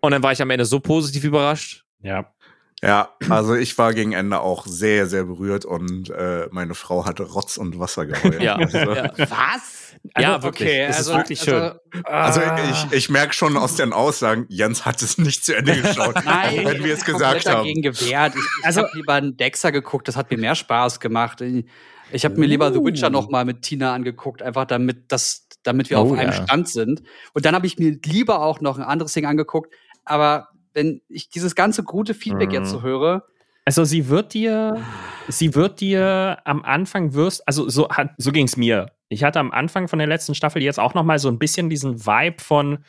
[0.02, 1.86] Und dann war ich am Ende so positiv überrascht.
[2.02, 2.34] Ja.
[2.84, 7.24] Ja, also ich war gegen Ende auch sehr, sehr berührt und äh, meine Frau hatte
[7.24, 8.40] Rotz und Wasser geheult.
[8.42, 9.12] Ja, Also, ja.
[9.18, 9.96] Was?
[10.18, 10.70] Ja, wirklich.
[10.70, 11.72] Es ist wirklich schön.
[12.04, 12.58] also ah.
[12.70, 16.66] ich, ich merke schon aus den Aussagen, Jens hat es nicht zu Ende geschaut, Nein,
[16.66, 17.58] wenn wir es ich hab gesagt haben.
[17.60, 18.34] dagegen gewehrt.
[18.36, 21.42] Ich, ich Also- habe lieber einen Dexter geguckt, das hat mir mehr Spaß gemacht.
[21.42, 21.66] Ich,
[22.12, 23.12] ich habe mir lieber The Witcher Uh.
[23.12, 26.44] noch mal mit Tina angeguckt, einfach damit, das, damit wir Oh, auf einem ja.
[26.44, 27.02] Stand sind.
[27.34, 29.74] Und dann habe ich mir lieber auch noch ein anderes Ding angeguckt.
[30.04, 32.54] Aber wenn ich dieses ganze gute Feedback Mhm.
[32.56, 33.24] jetzt so höre,
[33.68, 34.80] Also sie wird dir,
[35.28, 38.92] sie wird dir am Anfang wirst, also so hat, so ging's mir.
[39.10, 41.70] Ich hatte am Anfang von der letzten Staffel jetzt auch noch mal so ein bisschen
[41.72, 42.80] diesen Vibe von,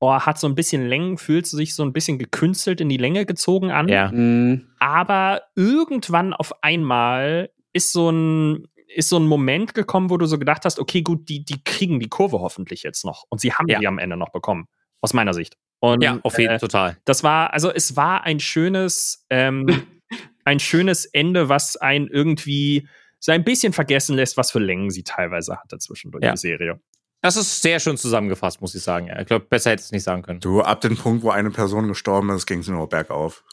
[0.00, 3.24] oh, hat so ein bisschen Längen, fühlt sich so ein bisschen gekünstelt in die Länge
[3.24, 3.88] gezogen an.
[3.88, 4.10] Ja.
[4.12, 10.24] mh, Aber irgendwann auf einmal ist so ein ist so ein Moment gekommen, wo du
[10.26, 13.24] so gedacht hast, okay, gut, die, die kriegen die Kurve hoffentlich jetzt noch.
[13.28, 13.78] Und sie haben Ja.
[13.78, 14.66] die am Ende noch bekommen.
[15.02, 15.56] Aus meiner Sicht.
[15.80, 16.96] Und, Ja, auf jeden äh, Fall total.
[17.04, 19.66] das war, also es war ein schönes, ähm,
[20.44, 22.88] ein schönes Ende, was einen irgendwie
[23.20, 26.32] so ein bisschen vergessen lässt, was für Längen sie teilweise hatte zwischendurch Ja.
[26.32, 26.80] die Serie.
[27.20, 29.08] Das ist sehr schön zusammengefasst, muss ich sagen.
[29.08, 29.20] Ja.
[29.20, 30.38] Ich glaube, besser hätte ich es nicht sagen können.
[30.40, 33.44] Du, ab dem Punkt, wo eine Person gestorben ist, ging es nur bergauf.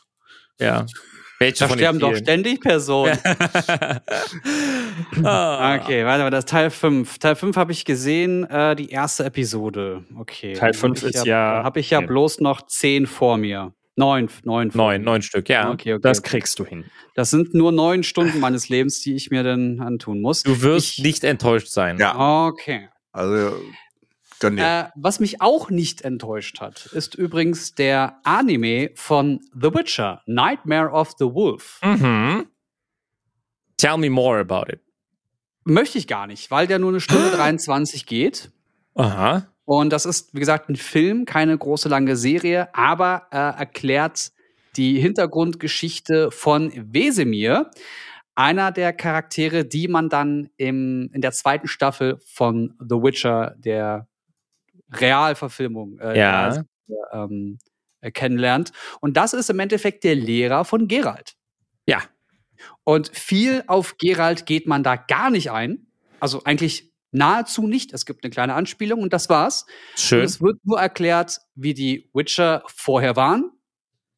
[0.59, 0.85] Ja.
[1.39, 3.17] Welche da sterben doch ständig Personen.
[5.23, 5.75] ah.
[5.75, 7.17] Okay, warte mal, das ist Teil 5.
[7.19, 10.03] Teil 5 habe ich gesehen, äh, die erste Episode.
[10.17, 10.53] Okay.
[10.53, 12.07] Teil Dann fünf hab ist ja- Habe ich ja okay.
[12.07, 13.73] bloß noch 10 vor mir.
[13.97, 15.71] Neun, neun, Neun, neun Stück, ja.
[15.71, 16.01] Okay, okay.
[16.01, 16.83] Das kriegst du hin.
[17.15, 20.43] Das sind nur neun Stunden meines Lebens, die ich mir dann antun muss.
[20.43, 21.97] Du wirst Ich- nicht enttäuscht sein.
[21.97, 22.47] Ja.
[22.47, 22.89] Okay.
[23.13, 23.53] Also
[24.39, 24.63] gönn dir.
[24.63, 30.91] Äh, was mich auch nicht enttäuscht hat, ist übrigens der Anime von The Witcher, Nightmare
[30.91, 31.79] of the Wolf.
[31.83, 32.47] Mhm.
[33.77, 34.81] Tell me more about it.
[35.63, 38.51] Möchte ich gar nicht, weil der nur eine Stunde 23 geht.
[38.93, 39.47] Aha.
[39.65, 44.31] Und das ist, wie gesagt, ein Film, keine große lange Serie, aber äh, erklärt
[44.77, 47.71] die Hintergrundgeschichte von Wesemir,
[48.35, 54.07] einer der Charaktere, die man dann im, in der zweiten Staffel von The Witcher, der
[54.93, 56.63] Realverfilmung, äh, Ja.
[57.11, 57.57] ähm,
[58.01, 58.71] äh, kennenlernt.
[59.01, 61.33] Und das ist im Endeffekt der Lehrer von Geralt.
[61.87, 62.01] Ja.
[62.83, 65.87] Und viel auf Geralt geht man da gar nicht ein.
[66.19, 67.93] Also eigentlich nahezu nicht.
[67.93, 69.63] Es gibt eine kleine Anspielung und das war's.
[69.93, 70.23] Und Schön.
[70.23, 73.51] es wird nur erklärt, wie die Witcher vorher waren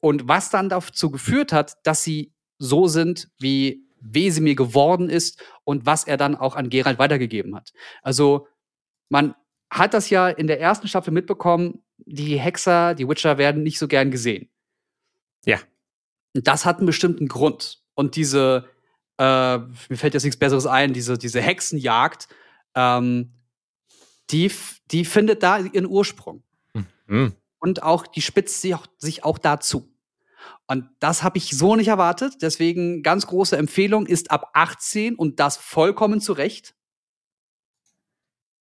[0.00, 5.86] und was dann dazu geführt hat, dass sie so sind, wie Wesemir geworden ist und
[5.86, 7.72] was er dann auch an Geralt weitergegeben hat.
[8.02, 8.46] Also
[9.08, 9.34] man
[9.70, 13.88] hat das ja in der ersten Staffel mitbekommen, die Hexer, die Witcher werden nicht so
[13.88, 14.48] gern gesehen.
[15.44, 15.58] Ja.
[16.34, 17.82] Und das hat einen bestimmten Grund.
[17.94, 18.68] Und diese,
[19.18, 22.28] äh, mir fällt jetzt nichts Besseres ein, diese, diese Hexenjagd,
[22.74, 23.32] ähm,
[24.30, 24.50] die,
[24.90, 26.42] die findet da ihren Ursprung.
[27.06, 27.34] Mhm.
[27.58, 29.92] Und auch, die spitzt sich auch, sich auch dazu.
[30.66, 32.34] Und das habe ich so nicht erwartet.
[32.42, 36.74] Deswegen ganz große Empfehlung ist ab 18 und das vollkommen zu Recht.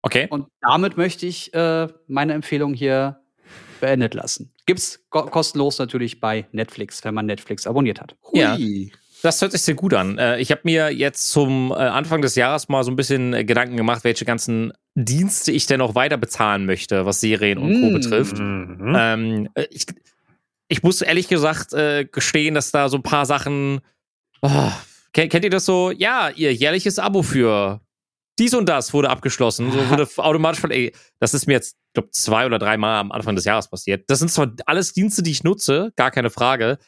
[0.02, 0.26] Okay.
[0.30, 3.20] Und damit möchte ich äh, meine Empfehlung hier
[3.80, 4.52] beendet lassen.
[4.66, 8.16] Gibt's ko kostenlos natürlich bei Netflix, wenn man Netflix abonniert hat.
[8.32, 8.56] Ja.
[8.56, 8.92] Hui.
[9.22, 10.16] Das hört sich sehr gut an.
[10.16, 13.44] Äh, Ich habe mir jetzt zum äh, Anfang des Jahres mal so ein bisschen äh,
[13.44, 17.90] Gedanken gemacht, welche ganzen Dienste ich denn noch weiter bezahlen möchte, was Serien und Co.
[17.90, 17.92] Mm.
[17.92, 18.38] betrifft.
[18.38, 18.94] Mhm.
[18.96, 19.84] Ähm, äh, ich,
[20.68, 23.80] ich muss ehrlich gesagt äh, gestehen, dass da so ein paar Sachen.
[24.40, 24.72] Oh,
[25.12, 25.90] kennt, kennt ihr das so?
[25.90, 27.80] Ja, ihr jährliches Abo für
[28.40, 29.70] dies und das wurde abgeschlossen.
[29.70, 33.12] So wurde automatisch von, ey, das ist mir jetzt, glaube zwei oder drei Mal am
[33.12, 34.09] Anfang des Jahres passiert.
[34.09, 36.79] Das sind zwar alles Dienste, die ich nutze, gar keine Frage.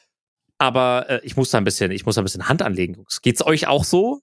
[0.59, 2.95] Aber äh, ich muss da ein bisschen, ich muss da ein bisschen Hand anlegen.
[2.95, 3.21] Jungs.
[3.21, 4.23] Geht's euch auch so?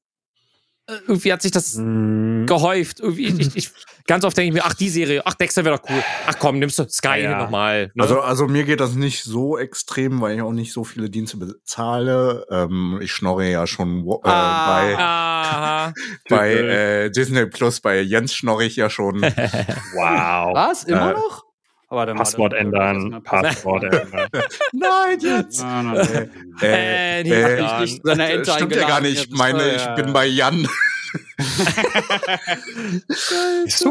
[0.87, 2.45] Äh, irgendwie hat sich das Mhm.
[2.47, 2.99] gehäuft.
[2.99, 3.71] Irgendwie, ich, ich, ich,
[4.09, 6.03] ganz oft denke ich mir, ach, die Serie, ach, Dexter wäre doch cool.
[6.25, 7.37] Ach komm, nimmst du Sky Ja.
[7.37, 7.91] nochmal.
[7.93, 8.03] Ne?
[8.03, 11.37] Also, also mir geht das nicht so extrem, weil ich auch nicht so viele Dienste
[11.37, 12.45] bezahle.
[12.51, 15.93] Ähm, ich schnorre ja schon äh, bei, Aha.
[16.29, 19.21] bei äh, Disney Plus, bei Jens schnorre ich ja schon.
[19.93, 20.55] Wow.
[20.55, 20.83] Was?
[20.83, 21.43] Immer Äh, noch?
[21.91, 23.21] Aber dann Passwort ändern.
[23.23, 24.27] Passwort ändern.
[24.73, 25.61] Nein, jetzt!
[25.61, 26.31] Nein, nein, nein.
[26.61, 27.81] Äh, nicht äh, dran.
[27.81, 29.25] nicht Äh, stimmt ja gar nicht.
[29.25, 30.67] Ich meine, ich bin bei Jan.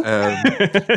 [0.04, 0.36] Ähm,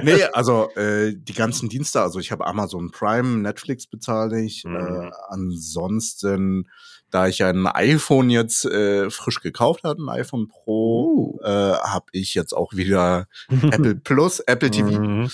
[0.04, 4.64] nee, also äh, die ganzen Dienste, also ich habe Amazon Prime, Netflix bezahle ich.
[4.64, 4.76] Mhm.
[4.76, 6.70] Äh, ansonsten,
[7.10, 12.34] da ich ein iPhone jetzt äh, frisch gekauft habe, ein iPhone Pro, äh, habe ich
[12.34, 13.28] jetzt auch wieder
[13.72, 15.00] Apple Plus, Apple TV.
[15.00, 15.30] Mhm.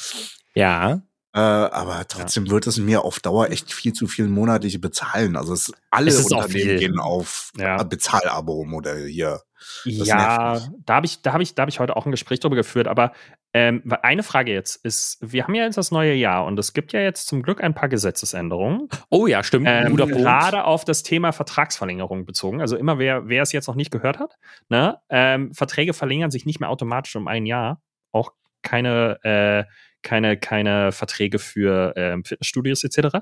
[0.54, 1.02] Ja.
[1.34, 5.36] Äh, aber trotzdem wird es mir auf Dauer echt viel zu viel monatliche bezahlen.
[5.36, 7.84] Also es, alle Es Unternehmen gehen auf Ja.
[7.84, 9.42] Bezahlabo-Modell hier.
[9.86, 12.40] Das Ja, da habe ich, da habe ich, da habe ich heute auch ein Gespräch
[12.40, 12.88] drüber geführt.
[12.88, 13.12] Aber
[13.54, 16.94] ähm, eine Frage jetzt ist: Wir haben ja jetzt das neue Jahr und es gibt
[16.94, 18.90] ja jetzt zum Glück ein paar Gesetzesänderungen.
[19.10, 19.68] Oh ja, stimmt.
[19.70, 20.20] Ähm, Guter Punkt.
[20.20, 22.62] gerade auf das Thema Vertragsverlängerung bezogen.
[22.62, 24.38] Also immer wer, wer es jetzt noch nicht gehört hat,
[24.70, 27.82] ne, ähm, Verträge verlängern sich nicht mehr automatisch um ein Jahr.
[28.12, 33.18] Auch keine, äh, keine, keine Verträge für ähm, Fitnessstudios etc.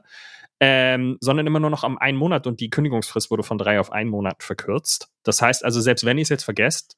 [0.62, 3.92] Ähm, sondern immer nur noch am einen Monat und die Kündigungsfrist wurde von drei auf
[3.92, 5.10] einen Monat verkürzt.
[5.24, 6.96] Das heißt also, selbst wenn ihr es jetzt vergesst,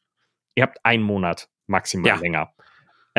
[0.56, 2.16] ihr habt einen Monat maximal Ja.
[2.18, 2.54] länger.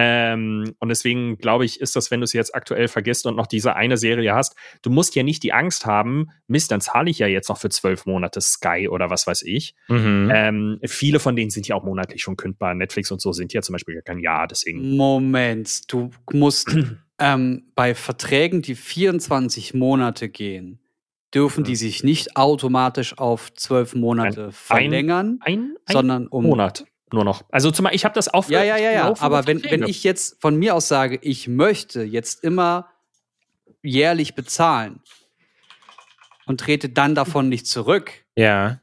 [0.00, 3.48] Ähm, und deswegen glaube ich, ist das, wenn du es jetzt aktuell vergisst und noch
[3.48, 7.18] diese eine Serie hast, du musst ja nicht die Angst haben, Mist, dann zahle ich
[7.18, 9.74] ja jetzt noch für zwölf Monate Sky oder was weiß ich.
[9.88, 10.30] Mhm.
[10.32, 12.74] Ähm, viele von denen sind ja auch monatlich schon kündbar.
[12.74, 14.96] Netflix und so sind ja zum Beispiel gar kein Jahr, deswegen.
[14.96, 16.76] Moment, du musst
[17.18, 20.78] ähm, bei Verträgen, die 24 Monate gehen,
[21.34, 26.44] dürfen die sich nicht automatisch auf zwölf Monate verlängern, Ein, ein sondern um.
[26.44, 27.42] Monat nur noch.
[27.50, 29.14] Also zum Beispiel, ich habe das auch Ja, ja, ja, ja.
[29.20, 32.88] Aber wenn, wenn ich jetzt von mir aus sage, ich möchte jetzt immer
[33.82, 35.00] jährlich bezahlen
[36.46, 38.80] und trete dann davon nicht zurück, Ja.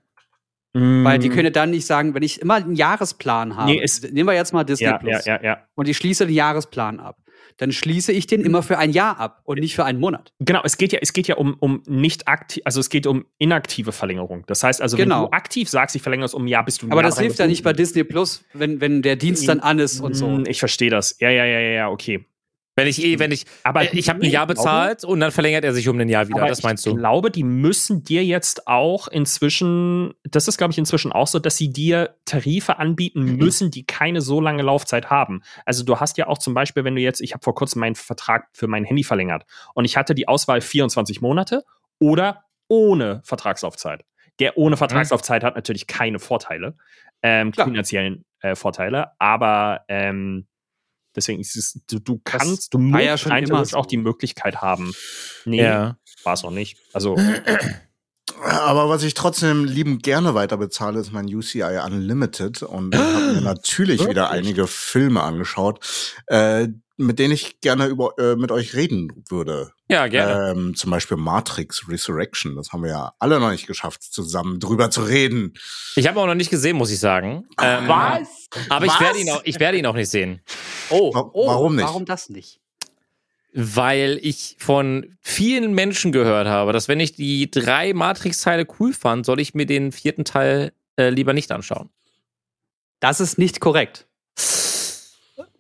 [0.74, 4.28] weil Mm, die können dann nicht sagen, wenn ich immer einen Jahresplan habe, Nee, nehmen
[4.30, 5.68] wir jetzt mal Disney ja, Plus ja, ja.
[5.76, 7.18] und ich schließe den Jahresplan ab,
[7.58, 10.34] dann schließe ich den immer für ein Jahr ab und nicht für einen Monat.
[10.40, 13.26] Genau, es geht ja, es geht ja um, um nicht aktiv, also es geht um
[13.38, 14.44] inaktive Verlängerung.
[14.48, 15.26] Das heißt also, wenn Genau.
[15.28, 17.20] du aktiv sagst, ich verlängere es um ein Jahr, bist du ein Aber Jahr das
[17.20, 17.74] hilft ja nicht bei.
[17.74, 20.28] Disney Plus, wenn, wenn der Dienst dann an ist und so.
[20.28, 21.18] Mm, Ich verstehe das.
[21.20, 22.26] Ja, ja, ja, ja, ja, okay.
[22.78, 25.32] Wenn ich eh, wenn ich, Aber äh, ich habe ein Jahr glaube- bezahlt und dann
[25.32, 26.46] verlängert er sich um ein Jahr wieder.
[26.46, 26.98] Das meinst ich du?
[27.00, 31.56] glaube, die müssen dir jetzt auch inzwischen, das ist, glaube ich, inzwischen auch so, dass
[31.56, 35.42] sie dir Tarife anbieten müssen, die keine so lange Laufzeit haben.
[35.66, 37.96] Also du hast ja auch zum Beispiel, wenn du jetzt, ich habe vor kurzem meinen
[37.96, 41.64] Vertrag für mein Handy verlängert und ich hatte die Auswahl 24 Monate
[42.00, 44.04] oder ohne Vertragslaufzeit.
[44.40, 46.76] Der ohne Vertragslaufzeit hat natürlich keine Vorteile,
[47.22, 50.48] ähm, finanziellen äh, Vorteile, aber ähm,
[51.16, 53.78] deswegen ist es, du, du kannst, du musst ja schon rein immer so.
[53.78, 54.94] auch die Möglichkeit haben.
[55.46, 55.98] Nee, Ja.
[56.24, 56.78] war es noch nicht.
[56.94, 57.18] Also,
[58.44, 63.42] Aber was ich trotzdem liebend gerne weiter bezahle, ist mein UCI Unlimited und habe mir
[63.42, 64.40] natürlich wieder Wirklich?
[64.46, 65.80] einige Filme angeschaut,
[66.28, 69.72] äh, mit denen ich gerne über äh, mit euch reden würde.
[69.90, 70.52] Ja, gerne.
[70.52, 72.56] Ähm, zum Beispiel Matrix Resurrection.
[72.56, 75.54] Das haben wir ja alle noch nicht geschafft, zusammen drüber zu reden.
[75.96, 77.48] Ich habe auch noch nicht gesehen, muss ich sagen.
[77.62, 79.00] Ähm, Aber ich Was?
[79.00, 80.42] werde ihn auch, ich werde ihn auch nicht sehen,
[80.90, 81.86] Oh, oh, warum nicht?
[81.86, 82.60] Warum das nicht?
[83.58, 89.26] weil ich von vielen Menschen gehört habe, dass wenn ich die drei Matrix-Teile cool fand,
[89.26, 91.90] soll ich mir den vierten Teil äh, lieber nicht anschauen.
[93.00, 94.08] Das ist nicht korrekt.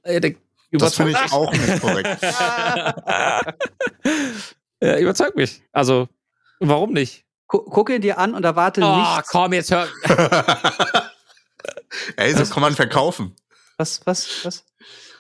[0.03, 0.35] Äh, der
[0.77, 2.21] Das finde ich auch nicht korrekt.
[4.81, 5.61] äh, überzeugt mich.
[5.71, 6.07] Also,
[6.59, 7.23] warum nicht?
[7.47, 9.29] Gu guck ihn dir an und erwarte Oh, nichts.
[9.29, 9.87] komm, jetzt hör.
[12.17, 13.35] Ey, so kann man verkaufen.
[13.77, 14.65] Was, was, was?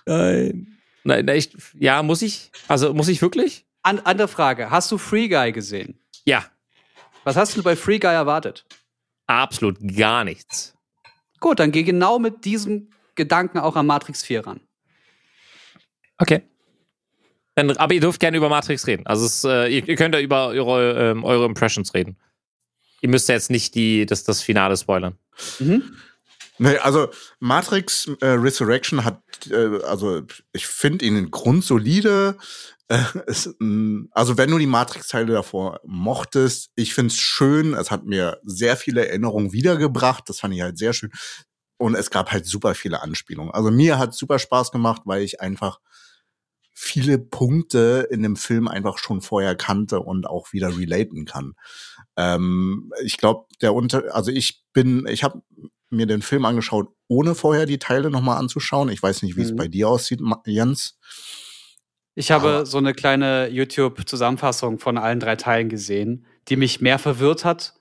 [0.05, 0.77] Nein.
[1.03, 2.51] Nein, nein, ich, ja, muss ich?
[2.67, 3.65] Also, muss ich wirklich?
[3.83, 4.71] An andere Frage.
[4.71, 5.99] Hast du Free Guy gesehen?
[6.25, 6.45] Ja,
[7.23, 8.65] Was hast du bei Free Guy erwartet?
[9.27, 10.75] absolut gar nichts.
[11.39, 14.59] Gut, dann geh genau mit diesem Gedanken auch an Matrix 4 ran.
[16.17, 16.41] Okay.
[17.55, 19.05] Dann, aber ihr dürft gerne über Matrix reden.
[19.07, 22.17] Also es, äh, ihr, ihr könnt ja über eure, ähm, eure Impressions reden.
[23.01, 25.17] Ihr müsst ja jetzt nicht die, das, das Finale spoilern.
[25.59, 25.95] Mhm.
[26.57, 30.23] Nee, also Matrix äh, Resurrection hat, äh, also
[30.53, 32.37] ich finde ihn grundsolide.
[32.87, 37.73] Äh, es, mh, also wenn du die Matrix-Teile davor mochtest, ich find's schön.
[37.73, 40.27] Es hat mir sehr viele Erinnerungen wiedergebracht.
[40.27, 41.11] Das fand ich halt sehr schön.
[41.77, 43.53] Und es gab halt super viele Anspielungen.
[43.53, 45.79] Also mir hat super Spaß gemacht, weil ich einfach
[46.77, 51.53] viele Punkte in dem Film einfach schon vorher kannte und auch wieder relaten kann.
[52.17, 55.41] Ähm, ich glaube, der Unter, also ich bin, ich habe
[55.89, 58.89] mir den Film angeschaut, ohne vorher die Teile nochmal anzuschauen.
[58.89, 59.55] Ich weiß nicht, wie es Mhm.
[59.55, 60.97] bei dir aussieht, Jens.
[62.13, 66.99] Ich habe Aber- so eine kleine YouTube-Zusammenfassung von allen drei Teilen gesehen, die mich mehr
[66.99, 67.74] verwirrt hat,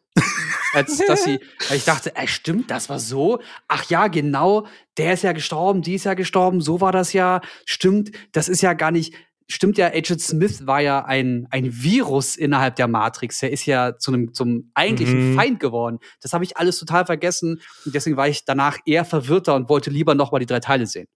[0.72, 1.40] als dass sie.
[1.68, 3.40] weil Ich dachte, ey, stimmt, das war so.
[3.68, 7.40] Ach ja, genau, der ist ja gestorben, die ist ja gestorben, so war das ja.
[7.64, 9.14] Stimmt, das ist ja gar nicht.
[9.46, 13.42] Stimmt ja, Agent Smith war ja ein, ein Virus innerhalb der Matrix.
[13.42, 15.36] Er ist ja zu einem, zum eigentlichen Mhm.
[15.36, 15.98] Feind geworden.
[16.22, 17.60] Das habe ich alles total vergessen.
[17.84, 20.86] Und deswegen war ich danach eher verwirrter und wollte lieber noch mal die drei Teile
[20.86, 21.08] sehen.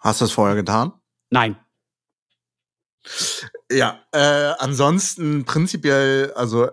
[0.00, 0.92] Hast du das vorher getan?
[1.30, 1.56] Nein.
[3.70, 6.70] Ja, äh, ansonsten prinzipiell, also äh,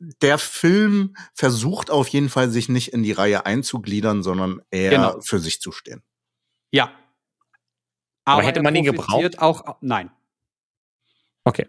[0.00, 5.20] der Film versucht auf jeden Fall, sich nicht in die Reihe einzugliedern, sondern eher Genau.
[5.20, 6.02] für sich zu stehen.
[6.72, 6.92] Ja.
[8.24, 10.10] Aber hätte er man ihn profitiert Auch, nein.
[11.44, 11.66] Okay.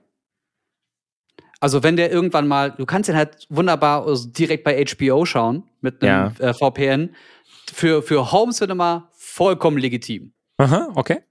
[1.59, 6.01] Also wenn der irgendwann mal, du kannst den halt wunderbar direkt bei HBO schauen mit
[6.03, 7.15] einem äh, VPN.
[7.71, 10.33] Für, für Home Cinema vollkommen legitim.
[10.57, 11.21] Aha, okay.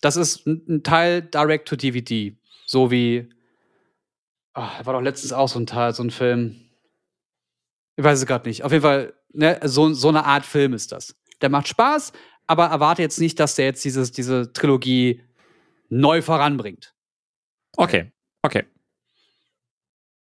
[0.00, 2.36] Das ist ein, ein Teil Direct to DVD.
[2.66, 3.28] So wie,
[4.54, 6.68] da war doch letztens auch so ein Teil, so ein Film.
[7.96, 8.64] Ich weiß es gerade nicht.
[8.64, 11.14] Auf jeden Fall, ne, so, so eine Art Film ist das.
[11.40, 12.12] Der macht Spaß,
[12.46, 15.22] aber erwarte jetzt nicht, dass der jetzt dieses, diese Trilogie
[15.88, 16.94] neu voranbringt.
[17.76, 18.12] Okay,
[18.42, 18.64] okay.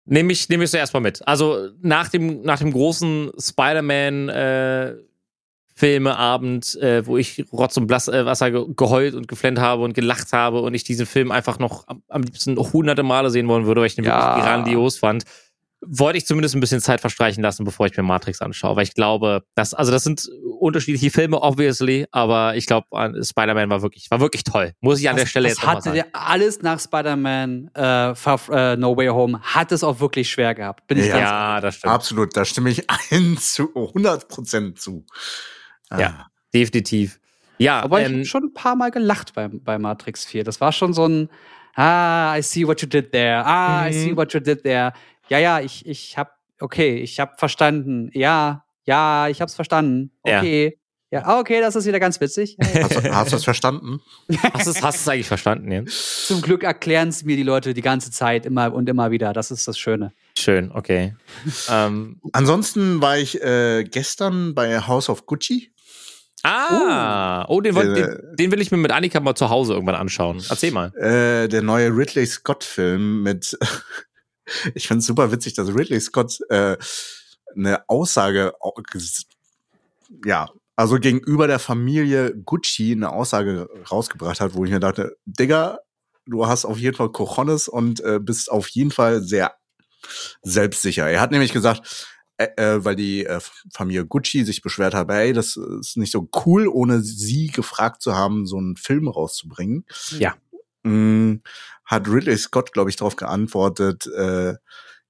[0.05, 1.25] Nehme ich, nehm ich so erstmal mit.
[1.27, 4.95] Also nach dem, nach dem großen Spider-Man äh,
[5.79, 9.93] Filmeabend, äh, wo ich Rotz und Blass, äh, Wasser ge geheult und geflennt habe und
[9.93, 13.65] gelacht habe und ich diesen Film einfach noch am, am liebsten hunderte Male sehen wollen
[13.65, 14.35] würde, weil ich den Ja.
[14.35, 15.23] wirklich grandios fand,
[15.81, 18.75] wollte ich zumindest ein bisschen Zeit verstreichen lassen, bevor ich mir Matrix anschaue.
[18.75, 20.27] Weil ich glaube, dass, also das sind
[20.59, 24.73] unterschiedliche Filme, obviously, aber ich glaube, an- Spider-Man war wirklich, war wirklich toll.
[24.81, 25.95] Muss ich an der Stelle das jetzt hatte sagen.
[25.95, 30.85] der alles nach Spider-Man äh, äh, No Way Home hat es auch wirklich schwer gehabt.
[30.87, 31.13] Bin ich Ja.
[31.13, 31.93] ganz Ja, das stimmt.
[31.93, 35.05] Absolut, da stimme ich allen zu 100 Prozent zu.
[35.89, 35.99] Ah.
[35.99, 36.25] Ja.
[36.53, 37.19] Definitiv.
[37.57, 40.43] Ja, Aber ich ähm, habe schon ein paar Mal gelacht bei, bei Matrix 4.
[40.43, 41.29] Das war schon so ein
[41.75, 43.43] Ah, I see what you did there.
[43.45, 43.93] Ah, I Mhm.
[43.93, 44.91] see what you did there.
[45.29, 48.09] Ja, ja, ich, ich hab, okay, ich hab verstanden.
[48.13, 50.11] Ja, ja, ich hab's verstanden.
[50.25, 50.39] Ja.
[50.39, 50.77] Okay.
[51.11, 52.55] Ja, ah, okay, das ist wieder ganz witzig.
[52.59, 52.83] Ja, ja.
[52.83, 53.99] Hast, du- hast du das verstanden?
[54.53, 56.27] hast du es eigentlich verstanden, Jens?
[56.27, 59.31] Zum Glück erklären es mir die Leute die ganze Zeit immer und immer wieder.
[59.33, 60.11] Das ist das Schöne.
[60.37, 61.15] Schön, okay.
[61.69, 65.71] ähm, Ansonsten war ich äh, gestern bei House of Gucci.
[66.43, 69.73] Ah, oh, den, wollt- Der- den, den will ich mir mit Annika mal zu Hause
[69.73, 70.43] irgendwann anschauen.
[70.49, 70.93] Erzähl mal.
[70.95, 73.57] Äh, der neue Ridley Scott-Film mit.
[74.75, 76.77] ich finde es super witzig, dass Ridley Scott äh,
[77.55, 78.53] eine Aussage,
[80.25, 85.79] ja, also gegenüber der Familie Gucci eine Aussage rausgebracht hat, wo ich mir dachte, Digga,
[86.25, 89.55] du hast auf jeden Fall Cojones und äh, bist auf jeden Fall sehr
[90.41, 91.09] selbstsicher.
[91.09, 92.07] Er hat nämlich gesagt,
[92.39, 93.39] äh, weil die äh,
[93.73, 98.15] Familie Gucci sich beschwert hat, hey, das ist nicht so cool, ohne sie gefragt zu
[98.15, 99.85] haben, so einen Film rauszubringen.
[100.17, 100.35] Ja.
[100.83, 101.41] Mm,
[101.85, 104.55] hat Ridley Scott, glaube ich, darauf geantwortet, äh,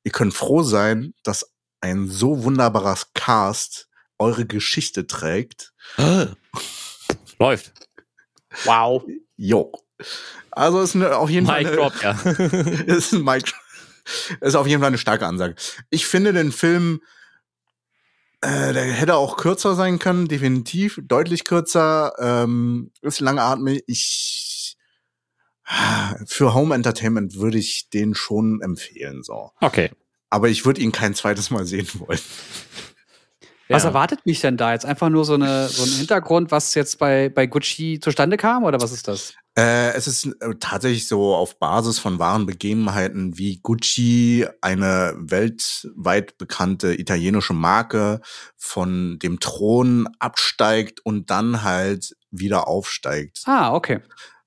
[0.03, 3.87] ihr könnt froh sein, dass ein so wunderbarer Cast
[4.17, 5.71] eure Geschichte trägt.
[7.37, 7.71] Läuft.
[8.65, 9.03] Wow.
[9.37, 9.71] Jo.
[10.51, 12.11] Also ist eine, auf jeden Fall Mic drop, ja.
[12.87, 13.53] ist ein Mic
[14.41, 15.55] ist auf jeden Fall eine starke Ansage.
[15.89, 17.01] Ich finde den Film,
[18.41, 23.83] äh, der hätte auch kürzer sein können, definitiv, deutlich kürzer, ähm, ist langatmig.
[23.87, 24.77] Ich
[26.25, 29.51] für Home Entertainment würde ich den schon empfehlen, so.
[29.61, 29.91] Okay.
[30.29, 32.19] Aber ich würde ihn kein zweites Mal sehen wollen.
[33.71, 33.89] Was Ja.
[33.89, 34.73] erwartet mich denn da?
[34.73, 38.63] Jetzt einfach nur so, eine, so ein Hintergrund, was jetzt bei, bei Gucci zustande kam
[38.63, 39.35] oder was ist das?
[39.55, 46.37] Äh, es ist äh, tatsächlich so auf Basis von wahren Begebenheiten, wie Gucci, eine weltweit
[46.39, 48.21] bekannte italienische Marke,
[48.57, 53.41] von dem Thron absteigt und dann halt wieder aufsteigt.
[53.45, 53.99] Ah, okay.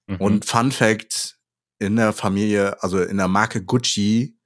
[0.08, 0.16] Mhm.
[0.16, 1.36] Und Fun Fact,
[1.78, 4.36] in der Familie, also in der Marke Gucci,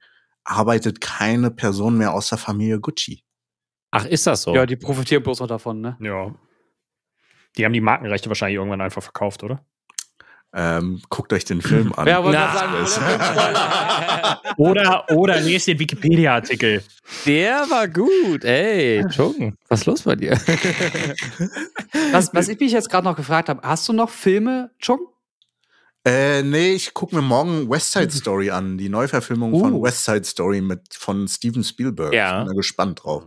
[0.44, 3.22] arbeitet keine Person mehr aus der Familie Gucci.
[3.90, 4.54] Ach, ist das so?
[4.54, 5.96] Ja, die profitieren bloß noch davon, ne?
[6.00, 6.34] Ja.
[7.56, 9.64] Die haben die Markenrechte wahrscheinlich irgendwann einfach verkauft, oder?
[10.54, 12.06] Ähm, guckt euch den Film an.
[12.06, 16.82] Ja, wollte sagen, Oder, oder lest den Wikipedia-Artikel.
[17.26, 18.44] Der war gut.
[18.44, 20.32] Ey, Jung, was ist los bei dir?
[22.12, 25.00] was, was ich mich jetzt gerade noch gefragt habe, hast du noch Filme, Chung?
[26.06, 29.58] Äh, nee, ich guck mir morgen West Side Story an, die Neuverfilmung Uh.
[29.60, 32.14] von West Side Story mit von Steven Spielberg.
[32.14, 32.30] Ja.
[32.30, 33.24] Ich bin da gespannt drauf.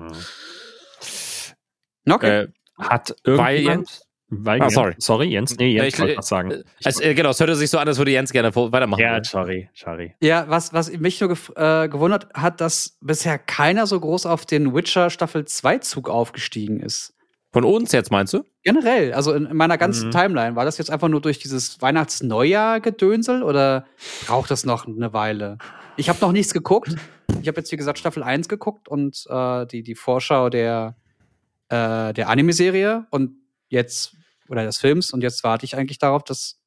[2.09, 2.43] Okay.
[2.43, 4.01] äh, Hat Weil irgendjemand...
[4.31, 4.95] Weil Ah, Jens- sorry.
[4.99, 5.57] Sorry, Jens.
[5.57, 6.63] Nee, Jens Ich- wollte was sagen.
[6.83, 9.01] es, äh, genau, es hörte sich so an, als würde Jens gerne vor- weitermachen.
[9.01, 10.15] Ja, sorry, sorry.
[10.21, 14.45] ja, was, was mich nur gef- äh, gewundert hat, dass bisher keiner so groß auf
[14.45, 17.15] den Witcher Staffel 2 Zug aufgestiegen ist.
[17.51, 18.43] Von uns jetzt, meinst du?
[18.63, 20.11] Generell, also in, in meiner ganzen Mhm.
[20.11, 23.85] Timeline, war das jetzt einfach nur durch dieses Weihnachts-Neujahr-Gedönsel oder
[24.27, 25.57] braucht das noch eine Weile?
[25.97, 26.95] Ich habe noch nichts geguckt.
[27.41, 30.95] Ich habe jetzt, wie gesagt, Staffel 1 geguckt und äh, die, die Vorschau der,
[31.69, 33.31] äh, der Anime-Serie und
[33.69, 34.15] jetzt,
[34.47, 36.59] oder des Films, und jetzt warte ich eigentlich darauf, dass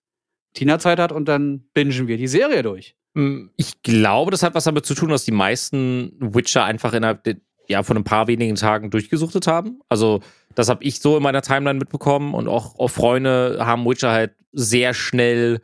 [0.55, 2.95] Tina Zeit hat und dann bingen wir die Serie durch.
[3.15, 7.27] Mm, Ich glaube, das hat was damit zu tun, dass die meisten Witcher einfach innerhalb
[7.69, 9.81] ja, von ein paar wenigen Tagen durchgesuchtet haben.
[9.89, 10.21] Also,
[10.55, 14.33] das habe ich so in meiner Timeline mitbekommen und auch, auch Freunde haben Witcher halt
[14.53, 15.61] sehr schnell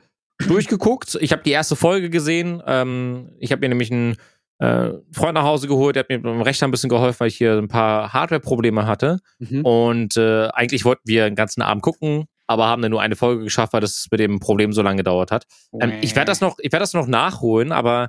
[0.47, 1.19] durchgeguckt.
[1.21, 2.63] Ich habe die erste Folge gesehen.
[2.67, 4.17] Ähm, ich habe mir nämlich einen
[4.59, 7.37] äh, Freund nach Hause geholt, der hat mir beim Rechner ein bisschen geholfen, weil ich
[7.37, 9.21] hier ein paar Hardware-Probleme hatte.
[9.39, 9.65] Mhm.
[9.65, 13.45] Und äh, eigentlich wollten wir den ganzen Abend gucken, aber haben dann nur eine Folge
[13.45, 15.47] geschafft, weil das mit dem Problem so lange gedauert hat.
[15.81, 18.09] Ähm, ich werde das noch, ich werde das noch nachholen, aber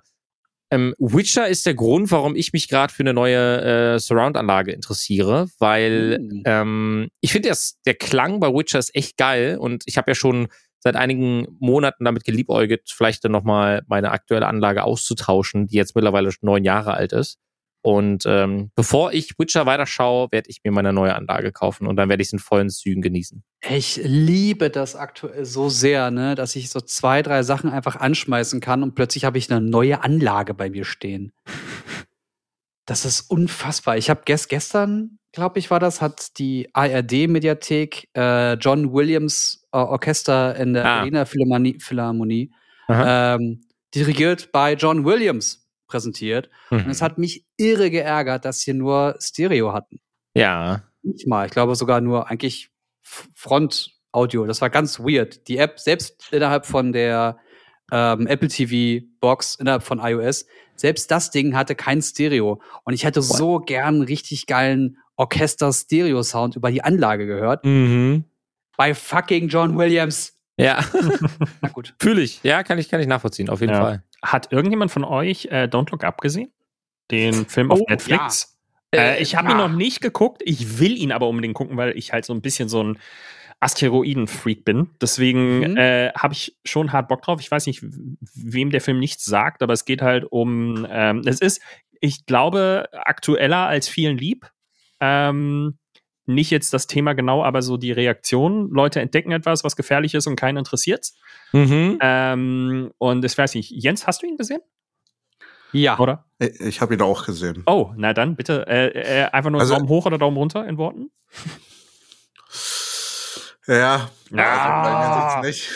[0.71, 5.47] ähm, Witcher ist der Grund, warum ich mich gerade für eine neue äh, Surround-Anlage interessiere,
[5.59, 6.43] weil Hm.
[6.45, 7.51] ähm, ich finde,
[7.85, 10.47] der Klang bei Witcher ist echt geil und ich habe ja schon
[10.79, 16.31] seit einigen Monaten damit geliebäugelt, vielleicht dann nochmal meine aktuelle Anlage auszutauschen, die jetzt mittlerweile
[16.31, 17.37] schon neun Jahre alt ist.
[17.81, 22.09] Und ähm, bevor ich Witcher weiterschaue, werde ich mir meine neue Anlage kaufen und dann
[22.09, 23.41] werde ich es in vollen Zügen genießen.
[23.69, 28.59] Ich liebe das aktuell so sehr, ne, dass ich so zwei, drei Sachen einfach anschmeißen
[28.59, 31.31] kann und plötzlich habe ich eine neue Anlage bei mir stehen.
[32.85, 33.97] Das ist unfassbar.
[33.97, 39.77] Ich habe gest gestern, glaube ich, war das, hat die ARD-Mediathek äh, John Williams äh,
[39.77, 40.97] Orchester in der Ah.
[40.97, 42.51] Berliner Philharmonie, Philharmonie
[42.89, 43.61] ähm,
[43.93, 46.49] dirigiert bei John Williams präsentiert.
[46.69, 46.89] Und Mhm.
[46.91, 49.99] es hat mich irre geärgert, dass sie nur Stereo hatten.
[50.33, 50.83] Ja.
[51.03, 51.45] Nicht mal.
[51.47, 52.69] Ich glaube sogar nur eigentlich
[53.03, 54.45] F- Front-Audio.
[54.45, 55.47] Das war ganz weird.
[55.49, 57.37] Die App, selbst innerhalb von der
[57.91, 62.61] ähm, Apple TV Box, innerhalb von iOS, selbst das Ding hatte kein Stereo.
[62.83, 67.65] Und ich hätte so gern einen richtig geilen Orchester-Stereo-Sound über die Anlage gehört.
[67.65, 68.25] Mhm.
[68.77, 70.35] Bei fucking John Williams.
[70.57, 70.83] Ja,
[71.61, 71.93] Na gut.
[72.01, 72.41] fühle ich.
[72.43, 73.81] Ja, kann ich, kann ich nachvollziehen, auf jeden Ja.
[73.81, 74.03] Fall.
[74.23, 76.51] Hat irgendjemand von euch äh, Don't Look Up gesehen?
[77.11, 78.57] Den Film auf Oh, Netflix?
[78.93, 79.01] ja.
[79.01, 80.41] Äh, ich habe ihn noch nicht geguckt.
[80.45, 82.99] Ich will ihn aber unbedingt gucken, weil ich halt so ein bisschen so ein
[83.61, 84.89] Asteroiden-Freak bin.
[85.01, 85.77] Deswegen Mhm.
[85.77, 87.41] äh, habe ich schon hart Bock drauf.
[87.41, 87.81] Ich weiß nicht,
[88.35, 90.87] wem der Film nichts sagt, aber es geht halt um.
[90.89, 91.61] Ähm, es ist,
[91.99, 94.49] ich glaube, aktueller als vielen lieb.
[95.01, 95.77] Ähm,
[96.29, 98.69] nicht jetzt das Thema genau, aber so die Reaktion.
[98.71, 101.15] Leute entdecken etwas, was gefährlich ist und keinen interessiert's.
[101.51, 101.97] Mhm.
[102.01, 104.61] Ähm, und ich weiß nicht, Jens, hast du ihn gesehen?
[105.71, 105.99] Ja.
[105.99, 106.25] Oder?
[106.39, 107.63] Ich ich habe ihn auch gesehen.
[107.67, 108.65] Oh, na dann bitte.
[108.67, 108.87] Äh,
[109.23, 111.11] äh, einfach nur Also- Daumen hoch oder Daumen runter in Worten?
[113.67, 115.35] Ja, Ah.
[115.41, 115.69] also, nicht.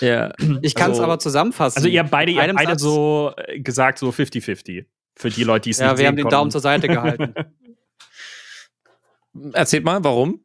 [0.00, 0.32] Ja.
[0.62, 1.76] Ich kann es Also- aber zusammenfassen.
[1.78, 2.82] Also ihr habt beide, ihr habt Einem beide Satz.
[2.82, 4.86] so äh, gesagt, so 50-50.
[5.16, 6.34] Für die Leute, die es Ja, nicht wir sehen haben den konnten.
[6.34, 7.34] Daumen zur Seite gehalten.
[9.52, 10.44] Erzählt mal, warum?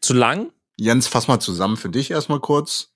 [0.00, 0.52] Zu lang?
[0.76, 2.88] Jens, fass mal zusammen für dich erstmal kurz.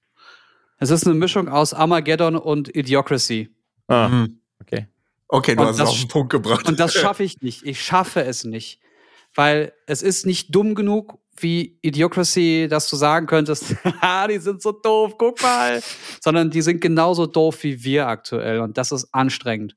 [0.79, 3.49] es ist eine Mischung aus Armageddon und Idiocracy.
[3.89, 4.41] Ah, Mhm.
[4.61, 4.87] okay.
[5.29, 6.69] Okay, du Und hast es das- auf den Punkt gebracht.
[6.69, 7.65] Und das schaffe ich nicht.
[7.65, 8.81] Ich schaffe es nicht.
[9.35, 13.75] Weil es ist nicht dumm genug wie Idiocracy, dass du sagen könntest,
[14.31, 15.83] die sind so doof, guck mal.
[16.23, 18.61] Sondern die sind genauso doof wie wir aktuell.
[18.61, 19.77] Und das ist anstrengend.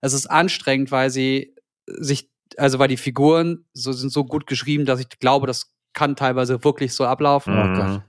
[0.00, 1.54] Es ist anstrengend, weil sie
[1.86, 6.16] sich, also weil die Figuren so, sind so gut geschrieben, dass ich glaube, das kann
[6.16, 7.54] teilweise wirklich so ablaufen.
[7.54, 8.02] Mhm.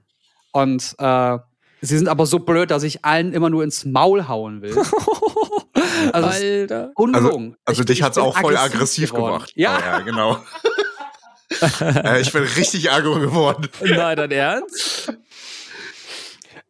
[0.51, 1.38] Und äh,
[1.81, 4.75] sie sind aber so blöd, dass ich allen immer nur ins Maul hauen will.
[6.13, 6.91] Also Alter.
[6.95, 7.57] ungelogen.
[7.65, 9.33] Also Ich- dich ich hat's auch voll aggressiv geworden.
[9.33, 9.51] gemacht.
[9.55, 9.77] Ja.
[9.77, 10.38] Oh, ja genau.
[11.81, 13.67] äh, ich bin richtig aggro geworden.
[13.83, 15.13] Nein, dein Ernst?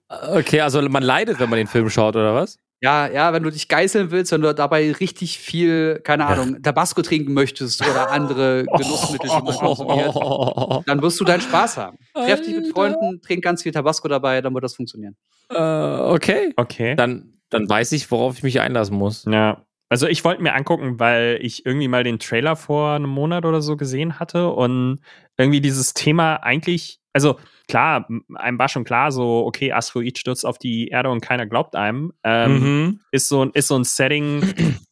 [0.10, 2.58] Okay, also man leidet, wenn man den Film schaut, oder was?
[2.82, 7.02] Ja, ja, wenn du dich geißeln willst, wenn du dabei richtig viel, keine Ahnung, Tabasco
[7.02, 11.98] trinken möchtest oder andere Genussmittel, die man konsumiert, dann wirst du deinen Spaß haben.
[12.14, 12.68] Treff dich mit.
[12.68, 15.16] Freunden, trink ganz viel Tabasco dabei, dann wird das funktionieren.
[15.50, 16.54] Äh, okay.
[16.56, 16.96] Okay.
[16.96, 19.26] Dann, dann weiß ich, worauf ich mich einlassen muss.
[19.26, 19.66] Ja.
[19.90, 23.62] Also ich wollte mir angucken, weil ich irgendwie mal den Trailer vor einem Monat oder
[23.62, 25.00] so gesehen hatte und
[25.38, 30.60] irgendwie dieses Thema eigentlich, also klar, einem war schon klar, so, okay, Asteroid stürzt auf
[30.60, 32.14] die Erde und keiner glaubt einem.
[32.24, 33.00] Ähm, Mhm.
[33.12, 34.42] ist, so, ein- ist so ein Setting,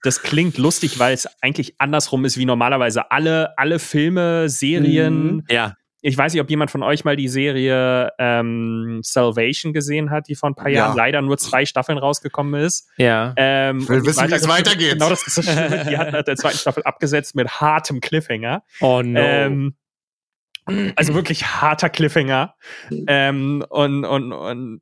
[0.02, 5.36] das klingt lustig, weil es eigentlich andersrum ist wie normalerweise alle, alle Filme, Serien.
[5.36, 5.44] Mhm.
[5.50, 5.76] Ja.
[6.02, 10.36] Ich weiß nicht, ob jemand von euch mal die Serie ähm, Salvation gesehen hat, die
[10.36, 10.86] vor ein paar Ja.
[10.88, 12.88] Jahren leider nur zwei Staffeln rausgekommen ist.
[12.98, 13.34] Ja.
[13.38, 14.94] Ähm, Ich will wissen, wie es weitergeht.
[14.94, 15.86] Genau, das ist das Schlimme.
[15.90, 18.64] Die hat nach der zweiten Staffel abgesetzt mit hartem Cliffhanger.
[18.82, 19.20] Oh no.
[19.20, 19.76] Ähm,
[20.96, 22.56] also wirklich harter Cliffhanger.
[23.08, 24.82] Ähm, und, und, und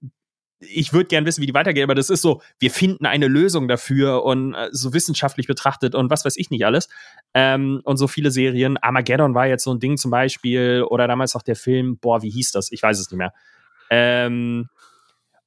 [0.60, 3.68] ich würde gern wissen, wie die weitergeht, aber das ist so, wir finden eine Lösung
[3.68, 6.90] dafür und äh, so wissenschaftlich betrachtet und was weiß ich nicht alles.
[7.34, 8.78] Ähm, und so viele Serien.
[8.78, 12.30] Armageddon war jetzt so ein Ding zum Beispiel oder damals auch der Film, boah, wie
[12.30, 12.72] hieß das?
[12.72, 13.34] Ich weiß es nicht mehr.
[13.90, 14.70] Ähm,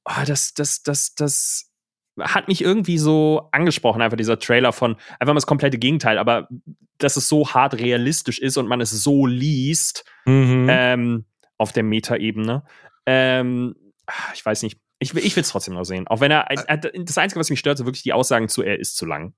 [0.05, 1.66] oh, das, das, das, das
[2.19, 6.47] hat mich irgendwie so angesprochen, einfach dieser Trailer von einfach mal das komplette Gegenteil, aber
[6.97, 10.67] dass es so hart realistisch ist und man es so liest mhm.
[10.69, 11.25] ähm,
[11.57, 12.63] auf der Meta-Ebene.
[13.05, 13.75] Ähm,
[14.33, 14.79] ich weiß nicht.
[14.99, 16.07] Ich, will- ich will es trotzdem noch sehen.
[16.07, 16.47] Auch wenn er.
[17.03, 19.33] Das Einzige, was mich stört, sind wirklich die Aussagen zu, er ist zu lang.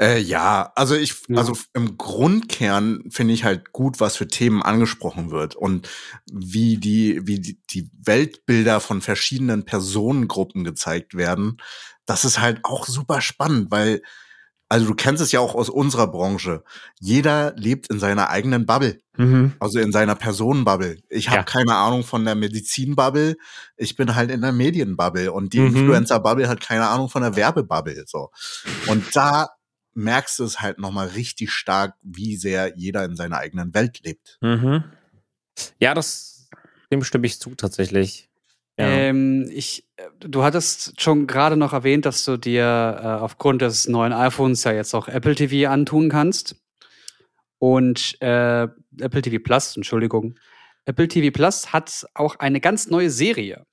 [0.00, 1.38] Äh, ja, also ich, Ja.
[1.38, 5.88] also im Grundkern finde ich halt gut, was für Themen angesprochen wird und
[6.32, 11.58] wie die, wie die, die Weltbilder von verschiedenen Personengruppen gezeigt werden.
[12.06, 14.02] Das ist halt auch super spannend, weil,
[14.72, 16.64] also du kennst es ja auch aus unserer Branche.
[16.98, 18.98] Jeder lebt in seiner eigenen Bubble.
[19.60, 21.02] Also in seiner Personenbubble.
[21.10, 21.42] Ich habe Ja.
[21.44, 23.36] keine Ahnung von der Medizinbubble.
[23.76, 25.76] Ich bin halt in der Medienbubble und die Mhm.
[25.76, 28.04] Influencer-Bubble hat keine Ahnung von der Werbebubble.
[28.06, 28.30] So.
[28.86, 29.50] Und da
[29.92, 34.38] merkst du es halt nochmal richtig stark, wie sehr jeder in seiner eigenen Welt lebt.
[34.40, 34.84] Mhm.
[35.78, 36.48] ja, das
[36.90, 38.30] dem stimme ich zu tatsächlich.
[38.78, 38.88] Ja.
[38.88, 43.86] Ähm, ich, äh, du hattest schon gerade noch erwähnt, dass du dir äh, aufgrund des
[43.86, 46.56] neuen iPhones ja jetzt auch Apple TV antun kannst.
[47.58, 48.62] Und äh,
[48.98, 50.38] Apple TV Plus, Entschuldigung.
[50.84, 53.66] Apple TV Plus hat auch eine ganz neue Serie.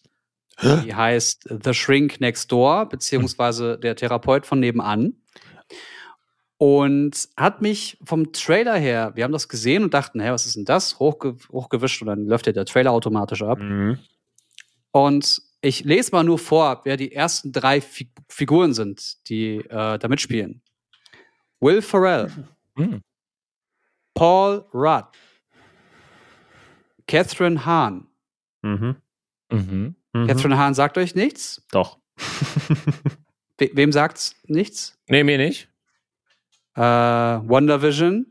[0.62, 5.14] Die heißt The Shrink Next Door, beziehungsweise der Therapeut von nebenan.
[6.58, 10.58] Und hat mich vom Trailer her, wir haben das gesehen und dachten, hä, was ist
[10.58, 11.00] denn das?
[11.00, 13.60] Hochge hochgewischt und dann läuft ja der Trailer automatisch ab.
[13.60, 14.00] Mhm.
[14.92, 19.98] Und ich lese mal nur vor, wer die ersten drei Fi Figuren sind, die äh,
[20.00, 20.62] da mitspielen.
[21.60, 22.32] Will Ferrell,
[22.78, 23.02] Hm.
[24.14, 25.06] Paul Rudd,
[27.08, 28.08] Catherine Hahn.
[28.62, 28.96] Mhm.
[29.52, 29.96] Mhm.
[30.14, 30.28] Mhm.
[30.28, 31.66] Catherine Hahn sagt euch nichts?
[31.72, 31.98] Doch.
[33.58, 34.98] We wem sagt's nichts?
[35.08, 35.68] Nee, mir nicht.
[36.76, 38.26] Äh, Wonder Vision,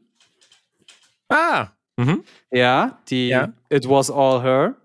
[1.29, 1.69] Ah.
[1.97, 2.25] Mhm.
[2.51, 3.53] ja, die Ja.
[3.69, 4.77] It Was All Her.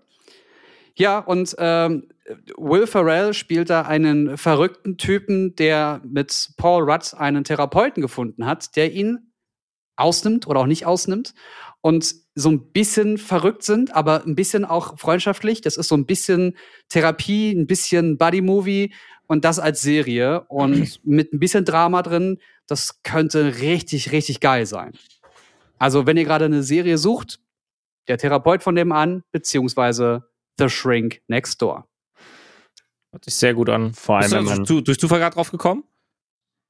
[0.96, 2.08] Ja, und ähm,
[2.56, 8.76] Will Ferrell spielt da einen verrückten Typen, der mit Paul Rudd einen Therapeuten gefunden hat,
[8.76, 9.32] der ihn
[9.96, 11.34] ausnimmt oder auch nicht ausnimmt
[11.80, 15.60] und so ein bisschen verrückt sind, aber ein bisschen auch freundschaftlich.
[15.60, 16.56] Das ist so ein bisschen
[16.88, 18.92] Therapie, ein bisschen Buddy-Movie
[19.26, 22.38] und das als Serie und mit ein bisschen Drama drin.
[22.66, 24.92] Das könnte richtig, richtig geil sein.
[25.78, 27.40] Also, wenn ihr gerade eine Serie sucht,
[28.08, 30.24] der Therapeut von dem an, beziehungsweise
[30.58, 31.86] The Shrink Next Door.
[33.12, 33.92] Hört sich sehr gut an.
[33.94, 34.84] Vor allem, Bist du man.
[34.84, 35.84] durch, Zufall gerade drauf gekommen?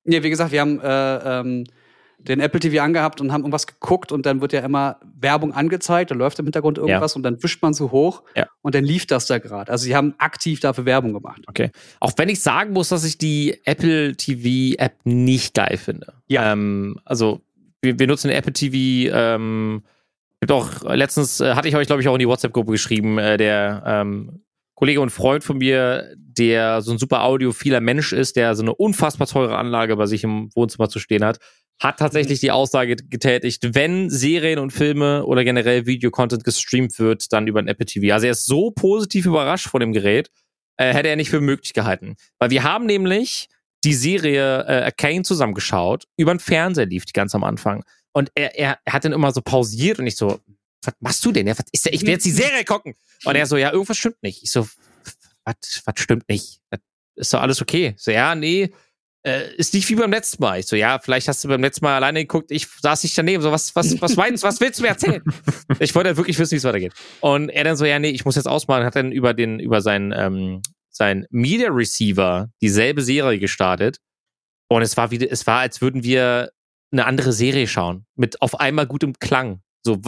[0.05, 1.64] Ja, wie gesagt, wir haben äh, ähm,
[2.18, 6.11] den Apple TV angehabt und haben irgendwas geguckt und dann wird ja immer Werbung angezeigt,
[6.11, 8.47] da läuft im Hintergrund irgendwas und dann wischt man so hoch Ja.
[8.62, 9.72] und dann lief das da gerade.
[9.72, 11.43] Also sie haben aktiv dafür Werbung gemacht.
[11.47, 11.70] Okay.
[12.01, 16.12] Auch wenn ich sagen muss, dass ich die Apple TV App nicht geil finde.
[16.26, 16.53] Ja.
[16.53, 17.41] Ähm, also
[17.82, 19.11] wir, wir nutzen Apple TV.
[19.14, 19.82] Ähm,
[20.45, 23.19] gibt auch letztens äh, hatte ich euch glaube ich auch in die WhatsApp-Gruppe geschrieben.
[23.19, 28.37] Äh, der ähm, Kollege und Freund von mir, der so ein super audiophiler Mensch ist,
[28.37, 31.39] der so eine unfassbar teure Anlage bei sich im Wohnzimmer zu stehen hat,
[31.81, 37.47] hat tatsächlich die Aussage getätigt, wenn Serien und Filme oder generell Videocontent gestreamt wird, dann
[37.47, 38.13] über ein Apple TV.
[38.13, 40.29] Also er ist so positiv überrascht von dem Gerät,
[40.77, 42.17] äh, hätte er nicht für möglich gehalten.
[42.39, 43.49] Weil wir haben nämlich
[43.85, 47.85] die Serie äh, Arcane zusammengeschaut, über den Fernseher lief die ganz am Anfang.
[48.15, 50.41] Und er, er, er hat dann immer so pausiert und ich so,
[50.83, 51.47] was machst du denn?
[51.47, 51.93] Ja, was ist der?
[51.93, 52.95] Ich will jetzt die Serie gucken.
[53.25, 54.43] Und er so, ja, irgendwas stimmt nicht.
[54.43, 54.69] Ich so,
[55.45, 56.61] was, was stimmt nicht?
[56.71, 56.81] Das
[57.17, 57.95] ist doch alles okay.
[57.99, 58.73] So, ja, nee,
[59.27, 60.61] äh, ist nicht wie beim letzten Mal.
[60.61, 63.43] Ich so, ja, vielleicht hast du beim letzten Mal alleine geguckt, ich saß nicht daneben.
[63.43, 65.23] So, was, was, was meinst was willst du mir erzählen?
[65.81, 66.93] ich wollte halt wirklich wissen, wie es weitergeht.
[67.21, 69.81] Und er dann so, ja, nee, ich muss jetzt ausmachen, hat dann über den, über
[69.81, 73.99] seinen, ähm, sein Media Receiver dieselbe Serie gestartet.
[74.69, 76.53] Und es war wieder, es war, als würden wir
[76.95, 78.07] eine andere Serie schauen.
[78.17, 79.61] Mit auf einmal gutem Klang.
[79.83, 80.01] So,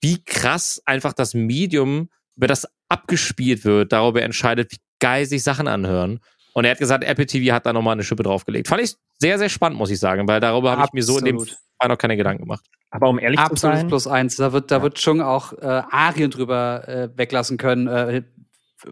[0.00, 5.66] wie krass einfach das Medium, über das abgespielt wird, darüber entscheidet, wie geil sich Sachen
[5.68, 6.20] anhören.
[6.52, 8.68] Und er hat gesagt, Apple TV hat da nochmal eine Schippe draufgelegt.
[8.68, 11.24] Fand ich sehr, sehr spannend, muss ich sagen, weil darüber habe ich mir so in
[11.24, 11.38] dem.
[11.40, 12.64] Fall noch keine Gedanken gemacht.
[12.90, 14.36] Aber um ehrlich zu Absolut sein, plus eins.
[14.36, 14.82] Da wird, da Ja.
[14.84, 18.22] wird Chung auch äh, Arien drüber äh, weglassen können, äh,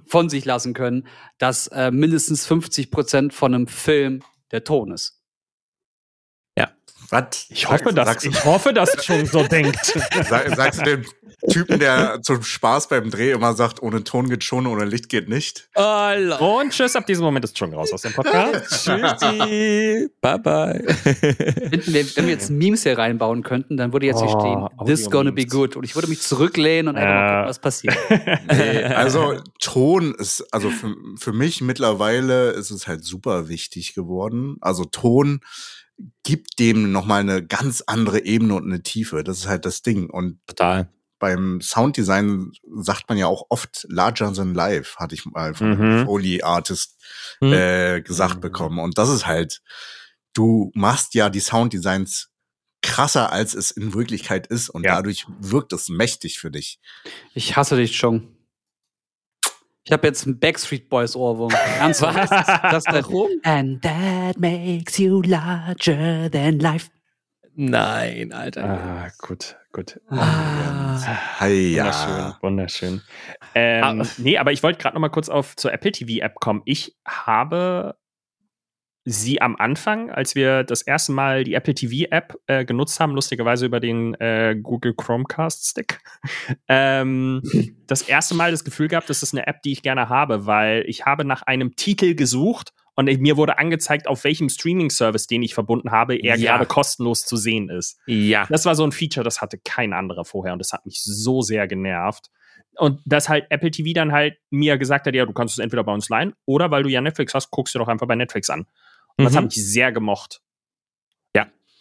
[0.06, 1.06] von sich lassen können,
[1.38, 5.21] dass äh, mindestens 50 Prozent von einem Film der Ton ist.
[7.12, 7.46] Was?
[7.50, 9.78] ich hoffe, dass sagst, ich hoffe, dass schon so denkt.
[10.28, 11.04] sag, sagst du dem
[11.50, 15.28] Typen, der zum Spaß beim Dreh immer sagt, ohne Ton geht schon, ohne Licht geht
[15.28, 15.68] nicht?
[15.74, 16.12] Oh,
[16.60, 18.84] Und tschüss, ab diesem Moment ist schon raus aus dem Podcast.
[18.86, 20.08] Tschüssi.
[20.20, 20.82] bye bye.
[21.04, 24.86] Wenn wir, wenn wir jetzt Memes hier reinbauen könnten, dann würde jetzt hier Oh, stehen,
[24.86, 25.76] this gonna be good.
[25.76, 27.34] Und ich würde mich zurücklehnen und einfach mal Ja.
[27.40, 27.96] gucken, was passiert.
[28.52, 34.56] Nee, also Ton ist, also für, für mich mittlerweile ist es halt super wichtig geworden.
[34.60, 35.40] Also Ton
[36.24, 39.22] gibt dem nochmal eine ganz andere Ebene und eine Tiefe.
[39.24, 40.08] Das ist halt das Ding.
[40.10, 40.88] Und Total.
[41.18, 46.00] beim Sounddesign sagt man ja auch oft larger than life, hatte ich mal von einem
[46.00, 46.04] Mhm.
[46.06, 46.98] Foley Artist
[47.40, 47.52] Mhm.
[47.52, 48.40] äh, gesagt Mhm.
[48.40, 48.78] bekommen.
[48.78, 49.62] Und das ist halt,
[50.34, 52.28] du machst ja die Sounddesigns
[52.84, 54.68] krasser, als es in Wirklichkeit ist.
[54.68, 54.96] Und Ja.
[54.96, 56.80] dadurch wirkt es mächtig für dich.
[57.34, 58.36] Ich hasse dich, Chung.
[59.84, 61.50] Ich habe jetzt einen Backstreet Boys Ohrwurm.
[61.80, 62.30] Ernsthaft?
[62.30, 63.28] Das, das, Warum?
[63.42, 66.88] And that makes you larger than life.
[67.54, 68.64] Nein, Alter.
[68.64, 70.00] ah, gut, gut.
[70.08, 70.98] Ah.
[71.38, 72.38] Hey, Wunderschön, ja.
[72.40, 73.02] wunderschön.
[73.54, 76.36] Ähm, Aber- nee, aber ich wollte gerade noch mal kurz auf zur Apple TV App
[76.36, 76.62] kommen.
[76.64, 77.94] Ich habe
[79.04, 83.14] sie am Anfang, als wir das erste Mal die Apple TV App äh, genutzt haben,
[83.14, 85.98] lustigerweise über den äh, Google Chromecast Stick,
[86.68, 87.42] ähm,
[87.86, 90.84] das erste Mal das Gefühl gehabt, das ist eine App, die ich gerne habe, weil
[90.86, 95.54] ich habe nach einem Titel gesucht und mir wurde angezeigt, auf welchem Streaming-Service, den ich
[95.54, 96.52] verbunden habe, er Ja.
[96.52, 97.98] gerade kostenlos zu sehen ist.
[98.06, 98.46] Ja.
[98.50, 101.40] Das war so ein Feature, das hatte kein anderer vorher und das hat mich so
[101.40, 102.30] sehr genervt.
[102.76, 105.84] Und dass halt Apple TV dann halt mir gesagt hat, ja, du kannst es entweder
[105.84, 108.48] bei uns leihen oder weil du ja Netflix hast, guckst du doch einfach bei Netflix
[108.50, 108.66] an.
[109.16, 109.36] Und das Mhm.
[109.38, 110.40] habe ich sehr gemocht.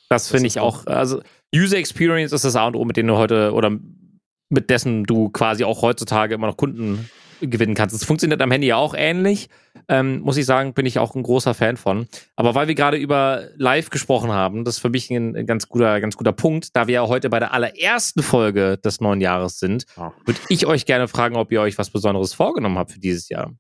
[0.10, 0.88] Das finde ich auch.
[0.88, 1.22] Also
[1.56, 3.72] User Experience ist das A und O, mit dem du heute oder
[4.50, 7.10] mit dessen du quasi auch heutzutage immer noch Kunden
[7.40, 7.96] gewinnen kannst.
[7.96, 9.48] Es funktioniert am Handy ja auch ähnlich.
[9.88, 12.08] Ähm, muss ich sagen, bin ich auch ein großer Fan von.
[12.36, 16.02] Aber weil wir gerade über Live gesprochen haben, das ist für mich ein, ganz guter,
[16.02, 19.86] ganz guter Punkt, da wir ja heute bei der allerersten Folge des neuen Jahres sind,
[19.96, 20.12] Ja.
[20.26, 23.54] würde ich euch gerne fragen, ob ihr euch was Besonderes vorgenommen habt für dieses Jahr.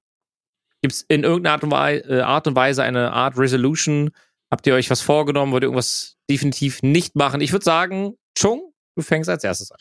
[0.82, 4.11] Gibt es in irgendeiner Art und, Weise, äh, Art und Weise eine Art Resolution?
[4.49, 5.51] Habt ihr euch was vorgenommen?
[5.51, 7.41] Wollt ihr irgendwas definitiv nicht machen?
[7.41, 9.77] Ich würde sagen, Chung, du fängst als erstes an.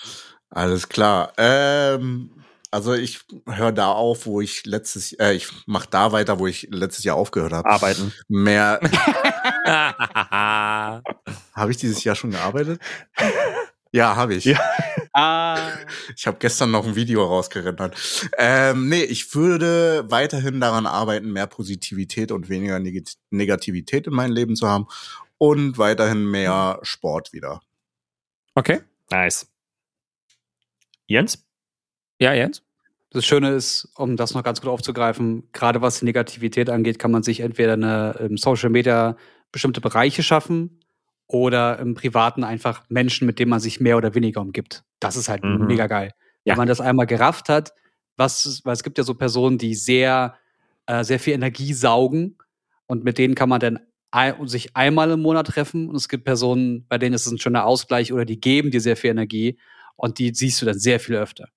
[0.51, 1.32] Alles klar.
[1.38, 2.30] Ähm,
[2.70, 6.68] also ich höre da auf, wo ich letztes, äh, ich mache da weiter, wo ich
[6.70, 7.68] letztes Jahr aufgehört habe.
[7.68, 8.12] Arbeiten.
[8.28, 8.80] Mehr
[11.55, 12.80] habe ich dieses Jahr schon gearbeitet?
[13.92, 14.44] Ja, habe ich.
[14.44, 14.61] Ja.
[15.12, 15.70] Ah.
[16.16, 18.30] Ich habe gestern noch ein Video rausgerendert.
[18.38, 24.32] Ähm, nee, ich würde weiterhin daran arbeiten, mehr Positivität und weniger Neg Negativität in meinem
[24.32, 24.86] Leben zu haben
[25.38, 27.61] und weiterhin mehr Sport wieder.
[28.54, 28.80] okay.
[29.11, 29.48] Nice.
[31.06, 31.44] Jens?
[32.20, 32.62] Ja, Jens?
[33.11, 37.11] Das Schöne ist, um das noch ganz gut aufzugreifen, gerade was die Negativität angeht, kann
[37.11, 39.16] man sich entweder eine im Social Media
[39.50, 40.80] bestimmte Bereiche schaffen
[41.33, 44.83] oder im Privaten einfach Menschen, mit denen man sich mehr oder weniger umgibt.
[44.99, 45.66] Das ist halt Mhm.
[45.66, 46.12] mega geil.
[46.45, 46.53] Ja.
[46.55, 47.74] wenn man das einmal gerafft hat,
[48.16, 50.35] was, weil es gibt ja so Personen, die sehr,
[50.87, 52.39] äh, sehr viel Energie saugen
[52.87, 53.78] und mit denen kann man dann
[54.11, 57.39] ein, sich einmal im Monat treffen und es gibt Personen, bei denen ist es ein
[57.39, 59.59] schöner Ausgleich oder die geben dir sehr viel Energie
[59.97, 61.49] und die siehst du dann sehr viel öfter.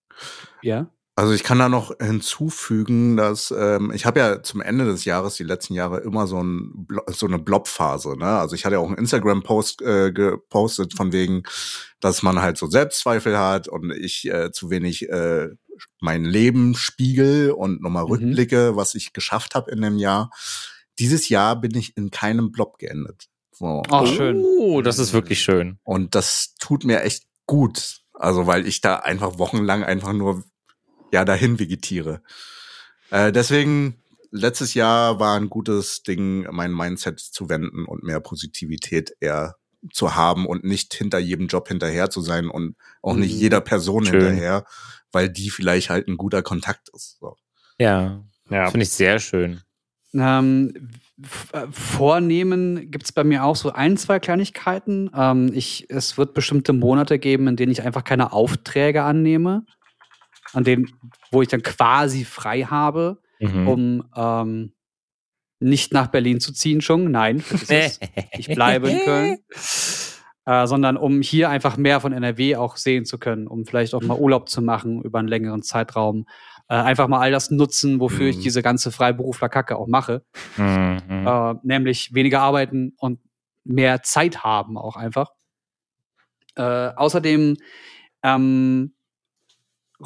[0.61, 0.91] Ja?
[1.15, 5.35] Also ich kann da noch hinzufügen, dass ähm, ich habe ja zum Ende des Jahres,
[5.35, 8.17] die letzten Jahre, immer so, ein, so eine Blob-Phase.
[8.17, 8.25] Ne?
[8.25, 11.43] Also ich hatte ja auch einen Instagram-Post äh, gepostet von wegen,
[11.99, 15.49] dass man halt so Selbstzweifel hat und ich äh, zu wenig äh,
[16.01, 18.11] mein Leben spiegel und nochmal Mhm.
[18.11, 20.31] rückblicke, was ich geschafft habe in dem Jahr.
[20.99, 23.25] Dieses Jahr bin ich in keinem Blob geendet.
[23.51, 23.83] So.
[23.89, 24.43] Ach, schön.
[24.43, 25.77] Oh, das ist wirklich schön.
[25.83, 27.99] Und das tut mir echt gut.
[28.13, 30.43] Also, weil ich da einfach wochenlang einfach nur,
[31.13, 32.21] ja, dahin vegetiere.
[33.11, 33.95] Äh, deswegen,
[34.31, 39.55] letztes Jahr war ein gutes Ding, mein Mindset zu wenden und mehr Positivität eher
[39.91, 43.39] zu haben und nicht hinter jedem Job hinterher zu sein und auch nicht Mhm.
[43.39, 44.21] jeder Person Schön.
[44.21, 44.65] hinterher,
[45.11, 47.17] weil die vielleicht halt ein guter Kontakt ist.
[47.19, 47.35] So.
[47.77, 48.69] Ja, Ja.
[48.71, 49.61] finde ich sehr schön.
[50.15, 50.89] Ähm,
[51.53, 55.09] äh, Vornehmen gibt es bei mir auch so ein, zwei Kleinigkeiten.
[55.15, 59.65] Ähm, ich, es wird bestimmte Monate geben, in denen ich einfach keine Aufträge annehme,
[60.51, 60.91] an denen,
[61.31, 63.67] wo ich dann quasi frei habe, Mhm.
[63.67, 64.73] um ähm,
[65.59, 67.09] nicht nach Berlin zu ziehen schon.
[67.11, 67.43] Nein,
[68.37, 69.37] ich bleibe in Köln.
[70.45, 74.01] Äh, sondern um hier einfach mehr von NRW auch sehen zu können, um vielleicht auch
[74.01, 76.25] mal Urlaub zu machen über einen längeren Zeitraum.
[76.67, 78.41] Äh, einfach mal all das nutzen, wofür ich Mhm.
[78.41, 80.25] diese ganze Freiberufler-Kacke auch mache.
[80.57, 80.99] Mhm.
[81.25, 83.19] Äh, nämlich weniger arbeiten und
[83.63, 85.31] mehr Zeit haben auch einfach.
[86.55, 86.61] Äh,
[86.95, 87.57] außerdem,
[88.23, 88.93] ähm,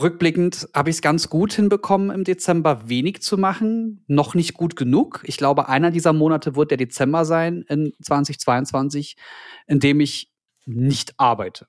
[0.01, 4.03] rückblickend habe ich es ganz gut hinbekommen, im Dezember wenig zu machen.
[4.07, 5.21] Noch nicht gut genug.
[5.25, 9.17] Ich glaube, einer dieser Monate wird der Dezember sein in 2022,
[9.67, 10.31] in dem ich
[10.65, 11.67] nicht arbeite.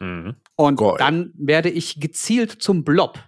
[0.00, 0.36] Mhm.
[0.56, 0.94] Und Geil.
[0.98, 3.18] dann werde ich gezielt zum Blob,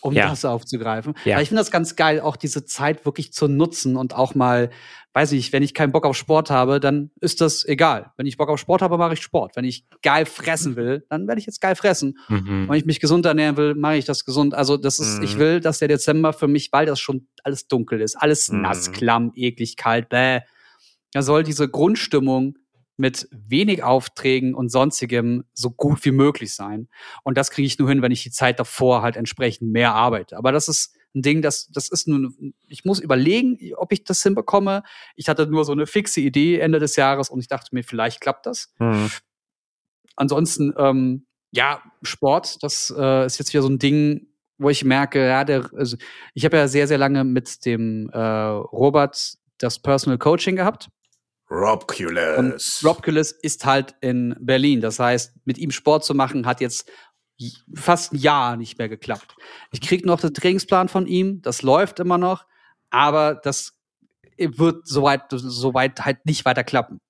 [0.00, 0.28] um Ja.
[0.28, 1.14] das aufzugreifen.
[1.24, 1.40] Ja.
[1.40, 4.70] Ich finde das ganz geil, auch diese Zeit wirklich zu nutzen und auch mal,
[5.14, 8.12] weiß ich, wenn ich keinen Bock auf Sport habe, dann ist das egal.
[8.16, 9.56] Wenn ich Bock auf Sport habe, mache ich Sport.
[9.56, 12.18] Wenn ich geil fressen will, dann werde ich jetzt geil fressen.
[12.28, 12.66] Mhm.
[12.68, 14.54] Wenn ich mich gesund ernähren will, mache ich das gesund.
[14.54, 15.24] Also das ist, Mhm.
[15.24, 18.62] ich will, dass der Dezember für mich, weil das schon alles dunkel ist, alles Mhm.
[18.62, 20.40] nass, klamm, eklig, kalt, bäh.
[21.12, 22.56] Da soll diese Grundstimmung
[22.96, 26.88] mit wenig Aufträgen und sonstigem so gut wie möglich sein.
[27.22, 30.36] Und das kriege ich nur hin, wenn ich die Zeit davor halt entsprechend mehr arbeite.
[30.38, 34.22] Aber das ist ein Ding, das, das ist nun, ich muss überlegen, ob ich das
[34.22, 34.82] hinbekomme.
[35.16, 38.20] Ich hatte nur so eine fixe Idee Ende des Jahres und ich dachte mir, vielleicht
[38.20, 39.10] klappt das Mhm.
[40.16, 45.26] ansonsten, ähm, ja, Sport, das äh, ist jetzt wieder so ein Ding, wo ich merke,
[45.26, 45.96] ja, der, also
[46.34, 50.88] ich habe ja sehr, sehr lange mit dem äh, Robert das Personal Coaching gehabt.
[51.48, 52.82] Und Robculus.
[52.84, 54.80] Robculus ist halt in Berlin.
[54.80, 56.90] Das heißt, mit ihm Sport zu machen, hat jetzt
[57.74, 59.34] fast ein Jahr nicht mehr geklappt.
[59.72, 62.46] Ich krieg noch den Trainingsplan von ihm, das läuft immer noch,
[62.90, 63.74] aber das
[64.38, 67.00] wird soweit, soweit halt nicht weiter klappen.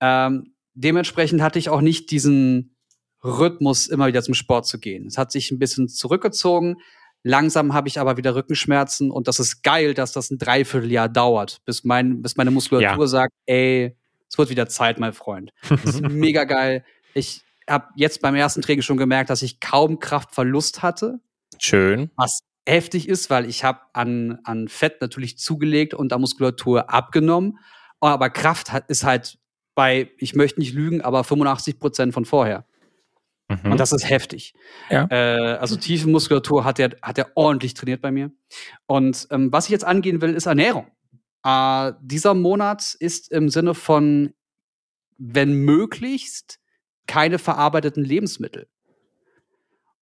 [0.00, 2.76] Ähm, dementsprechend hatte ich auch nicht diesen
[3.24, 5.06] Rhythmus, immer wieder zum Sport zu gehen.
[5.06, 6.76] Es hat sich ein bisschen zurückgezogen.
[7.24, 11.58] Langsam habe ich aber wieder Rückenschmerzen und das ist geil, dass das ein Dreivierteljahr dauert,
[11.64, 13.96] bis, mein, bis meine Muskulatur sagt, ey,
[14.30, 15.52] es wird wieder Zeit, mein Freund.
[15.68, 16.84] Das ist mega geil.
[17.14, 21.20] Ich habe jetzt beim ersten Training schon gemerkt, dass ich kaum Kraftverlust hatte,
[21.58, 22.10] Schön.
[22.16, 27.58] was heftig ist, weil ich habe an, an Fett natürlich zugelegt und an Muskulatur abgenommen.
[28.00, 29.38] Aber Kraft hat, ist halt
[29.74, 32.64] bei, ich möchte nicht lügen, aber 85 Prozent von vorher.
[33.48, 33.72] Mhm.
[33.72, 34.54] Und das ist heftig.
[34.90, 35.06] Ja.
[35.10, 38.30] Äh, also tiefe Muskulatur hat er, hat er ordentlich trainiert bei mir.
[38.86, 40.86] Und ähm, was ich jetzt angehen will, ist Ernährung.
[41.44, 44.34] Äh, dieser Monat ist im Sinne von,
[45.16, 46.60] wenn möglichst,
[47.08, 48.68] keine verarbeiteten Lebensmittel.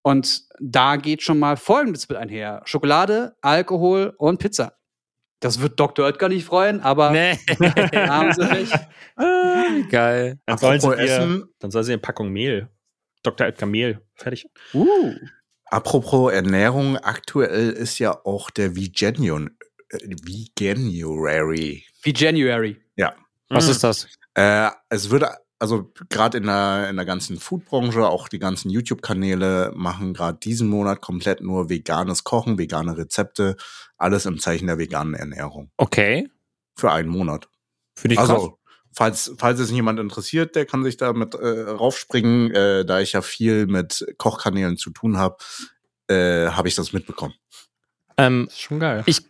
[0.03, 2.61] Und da geht schon mal Folgendes mit einher.
[2.67, 4.75] Schokolade, Alkohol und Pizza.
[5.41, 6.07] Das wird Dr.
[6.07, 7.33] Oetker nicht freuen, aber nee.
[8.09, 8.73] haben sie recht.
[9.17, 10.39] Ah, Geil.
[10.47, 12.69] Dann sollen sie dir, Essen, dann soll sie eine Packung Mehl.
[13.23, 13.47] Dr.
[13.47, 14.01] Edgar Mehl.
[14.15, 14.47] Fertig.
[14.73, 15.13] Uh.
[15.67, 19.57] apropos Ernährung, aktuell ist ja auch der Veganion,
[19.91, 21.85] äh, Veganuary.
[22.03, 22.81] Wie January.
[23.49, 23.71] Was Mhm.
[23.71, 24.09] ist das?
[24.35, 29.73] Äh, es würde, also gerade in der, in der ganzen Foodbranche, auch die ganzen YouTube-Kanäle
[29.75, 33.57] machen gerade diesen Monat komplett nur veganes Kochen, vegane Rezepte,
[33.97, 35.71] alles im Zeichen der veganen Ernährung.
[35.77, 36.29] Okay.
[36.77, 37.49] Für einen Monat.
[37.95, 38.31] Finde ich krass.
[38.31, 38.59] Also,
[38.93, 42.51] falls, falls es jemand interessiert, der kann sich da mit äh, raufspringen.
[42.51, 45.37] Äh, da ich ja viel mit Kochkanälen zu tun habe,
[46.09, 47.35] äh, habe ich das mitbekommen.
[48.19, 49.03] Ähm, Das ist schon geil.
[49.07, 49.23] ich,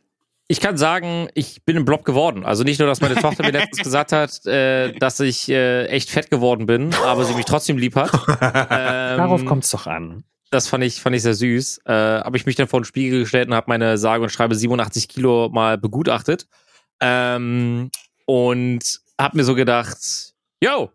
[0.48, 2.44] ich kann sagen, ich bin ein Blob geworden.
[2.44, 6.10] Also nicht nur, dass meine Tochter mir letztens gesagt hat, äh, dass ich äh, echt
[6.10, 8.10] fett geworden bin, aber sie mich trotzdem lieb hat.
[8.68, 10.24] Ähm, Darauf kommt es doch an.
[10.50, 11.80] Das fand ich, fand ich sehr süß.
[11.84, 14.54] Äh, habe ich mich dann vor den Spiegel gestellt und habe meine sage und schreibe
[14.54, 16.46] 87 Kilo mal begutachtet.
[17.00, 17.90] Ähm,
[18.26, 20.90] und habe mir so gedacht, yo,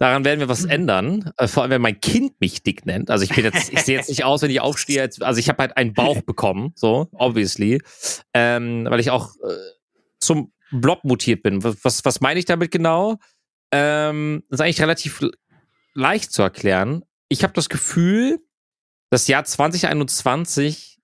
[0.00, 1.30] daran werden wir was ändern.
[1.36, 3.10] Äh, vor allem, wenn mein Kind mich dick nennt.
[3.10, 5.02] Also ich bin jetzt, ich sehe jetzt nicht aus, wenn ich aufstehe.
[5.02, 7.80] Als, also ich habe halt einen Bauch bekommen, so, obviously.
[8.34, 9.54] Ähm, weil ich auch äh,
[10.18, 11.62] zum Blob mutiert bin.
[11.62, 13.16] Was, was meine ich damit genau?
[13.72, 15.20] Ähm, das ist eigentlich relativ
[15.94, 17.04] leicht zu erklären.
[17.28, 18.38] Ich habe das Gefühl,
[19.10, 20.98] das Jahr 2021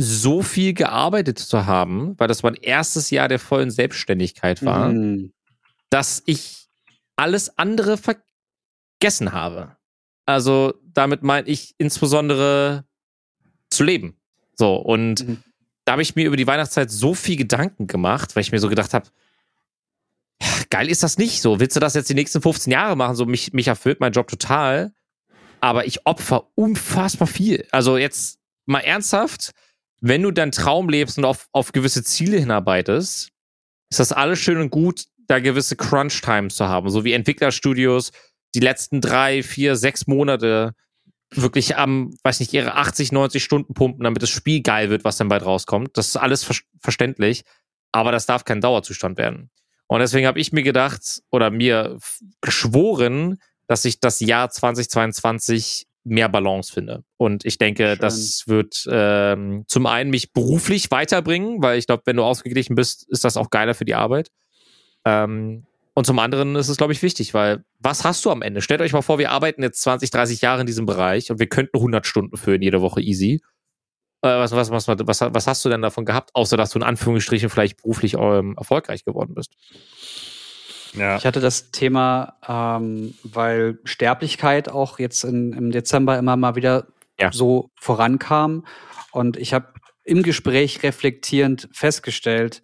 [0.00, 5.32] so viel gearbeitet zu haben, weil das mein erstes Jahr der vollen Selbstständigkeit war, Mhm.
[5.90, 6.61] dass ich
[7.16, 9.76] alles andere vergessen habe.
[10.26, 12.84] Also damit meine ich insbesondere
[13.70, 14.16] zu leben.
[14.54, 15.42] So, und Mhm.
[15.84, 18.68] da habe ich mir über die Weihnachtszeit so viel Gedanken gemacht, weil ich mir so
[18.68, 19.08] gedacht habe,
[20.70, 21.60] geil ist das nicht so.
[21.60, 23.14] Willst du das jetzt die nächsten 15 Jahre machen?
[23.16, 24.92] So, mich, mich erfüllt mein Job total.
[25.60, 27.66] Aber ich opfer unfassbar viel.
[27.70, 29.52] Also jetzt mal ernsthaft,
[30.00, 33.30] wenn du deinen Traum lebst und auf, auf gewisse Ziele hinarbeitest,
[33.90, 36.90] ist das alles schön und gut, da gewisse Crunch-Times zu haben.
[36.90, 38.10] So wie Entwicklerstudios
[38.54, 40.74] die letzten drei, vier, sechs Monate
[41.30, 45.16] wirklich am, weiß nicht, ihre 80, 90 Stunden pumpen, damit das Spiel geil wird, was
[45.16, 45.96] dann bald rauskommt.
[45.96, 47.44] Das ist alles ver verständlich.
[47.92, 49.50] Aber das darf kein Dauerzustand werden.
[49.86, 51.98] Und deswegen habe ich mir gedacht oder mir
[52.40, 57.04] geschworen, dass ich das Jahr 2022 mehr Balance finde.
[57.16, 57.98] Und ich denke, Schön.
[57.98, 63.08] das wird ähm, zum einen mich beruflich weiterbringen, weil ich glaube, wenn du ausgeglichen bist,
[63.08, 64.30] ist das auch geiler für die Arbeit.
[65.04, 68.62] Ähm, und zum anderen ist es, glaube ich, wichtig, weil was hast du am Ende?
[68.62, 71.48] Stellt euch mal vor, wir arbeiten jetzt 20, 30 Jahre in diesem Bereich und wir
[71.48, 73.42] könnten 100 Stunden füllen jede Woche easy.
[74.22, 76.82] Äh, was, was, was, was, was hast du denn davon gehabt, außer dass du in
[76.84, 79.52] Anführungsstrichen vielleicht beruflich ähm, erfolgreich geworden bist?
[80.94, 81.16] Ja.
[81.16, 86.86] Ich hatte das Thema, ähm, weil Sterblichkeit auch jetzt in, im Dezember immer mal wieder
[87.18, 87.32] Ja.
[87.32, 88.64] so vorankam.
[89.10, 89.72] Und ich habe
[90.04, 92.62] im Gespräch reflektierend festgestellt,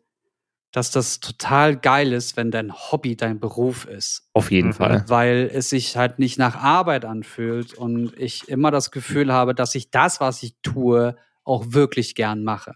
[0.73, 4.29] dass das total geil ist, wenn dein Hobby dein Beruf ist.
[4.35, 4.75] Auf jeden Mhm.
[4.75, 5.05] Fall.
[5.09, 9.75] Weil es sich halt nicht nach Arbeit anfühlt und ich immer das Gefühl habe, dass
[9.75, 12.75] ich das, was ich tue, auch wirklich gern mache.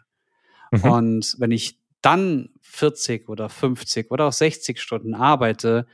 [0.71, 0.85] Mhm.
[0.85, 5.87] Und wenn ich dann 40 oder 50 oder auch 60 Stunden arbeite,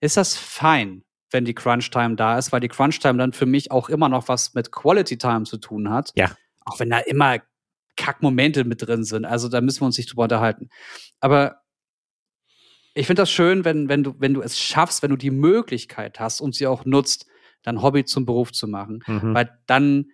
[0.00, 3.88] ist das fein, wenn die Crunch-Time da ist, weil die Crunch-Time dann für mich auch
[3.88, 6.12] immer noch was mit Quality-Time zu tun hat.
[6.14, 6.30] Ja.
[6.64, 7.38] Auch wenn da immer
[8.00, 9.26] Kackmomente mit drin sind.
[9.26, 10.70] Also da müssen wir uns nicht drüber unterhalten.
[11.20, 11.60] Aber
[12.94, 16.18] ich finde das schön, wenn, wenn, du, wenn du es schaffst, wenn du die Möglichkeit
[16.18, 17.26] hast und sie auch nutzt,
[17.62, 19.04] dein Hobby zum Beruf zu machen.
[19.06, 19.34] Mhm.
[19.34, 20.06] Weil dann,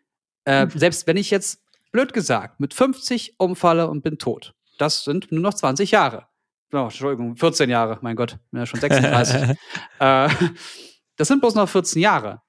[0.44, 1.62] äh, selbst wenn ich jetzt,
[1.92, 6.26] blöd gesagt, mit 50 umfalle und bin tot, das sind nur noch 20 Jahre.
[6.72, 9.56] Oh, Entschuldigung, 14 Jahre, mein Gott, bin ja schon 36.
[10.00, 10.28] äh,
[11.16, 12.42] das sind bloß noch 14 Jahre.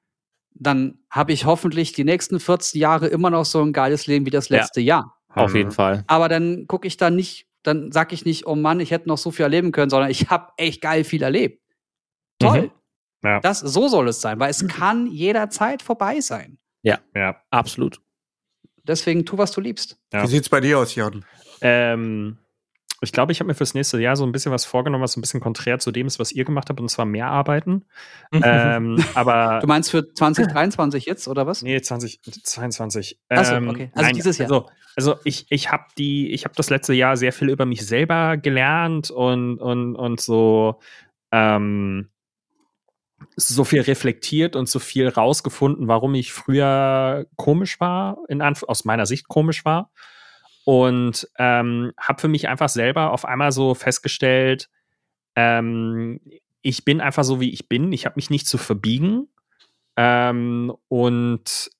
[0.55, 4.31] Dann habe ich hoffentlich die nächsten 14 Jahre immer noch so ein geiles Leben wie
[4.31, 4.57] das Ja.
[4.57, 5.16] letzte Jahr.
[5.39, 5.57] Auf Mhm.
[5.57, 6.03] jeden Fall.
[6.07, 9.17] Aber dann gucke ich da nicht, dann sag ich nicht, oh Mann, ich hätte noch
[9.17, 11.61] so viel erleben können, sondern ich habe echt geil viel erlebt.
[12.39, 12.63] Toll.
[12.63, 12.71] Mhm.
[13.23, 13.39] Ja.
[13.39, 16.57] Das, so soll es sein, weil es kann jederzeit vorbei sein.
[16.83, 16.99] Ja.
[17.49, 17.99] Absolut.
[18.83, 19.97] Deswegen tu, was du liebst.
[20.13, 20.23] Ja.
[20.23, 21.25] Wie sieht's bei dir aus, Jan?
[21.61, 22.37] Ähm,
[23.01, 25.21] ich glaube, ich habe mir fürs nächste Jahr so ein bisschen was vorgenommen, was ein
[25.21, 27.85] bisschen konträr zu dem ist, was ihr gemacht habt, und zwar mehr arbeiten.
[28.31, 31.61] ähm, aber Du meinst für 2023 jetzt, oder was?
[31.61, 33.19] Nee, 2022.
[33.29, 33.91] Ach so, Ähm, okay.
[33.93, 34.51] Also dieses Jahr.
[34.51, 37.85] Also, also ich, ich habe die, ich habe das letzte Jahr sehr viel über mich
[37.85, 40.79] selber gelernt und, und, und so,
[41.31, 42.09] ähm,
[43.35, 48.85] so viel reflektiert und so viel rausgefunden, warum ich früher komisch war, in Anf aus
[48.85, 49.91] meiner Sicht komisch war.
[50.67, 54.69] Und ähm, habe für mich einfach selber auf einmal so festgestellt,
[55.37, 56.19] ähm,
[56.61, 57.93] ich bin einfach so, wie ich bin.
[57.93, 59.29] Ich habe mich nicht zu verbiegen
[59.95, 61.71] ähm, und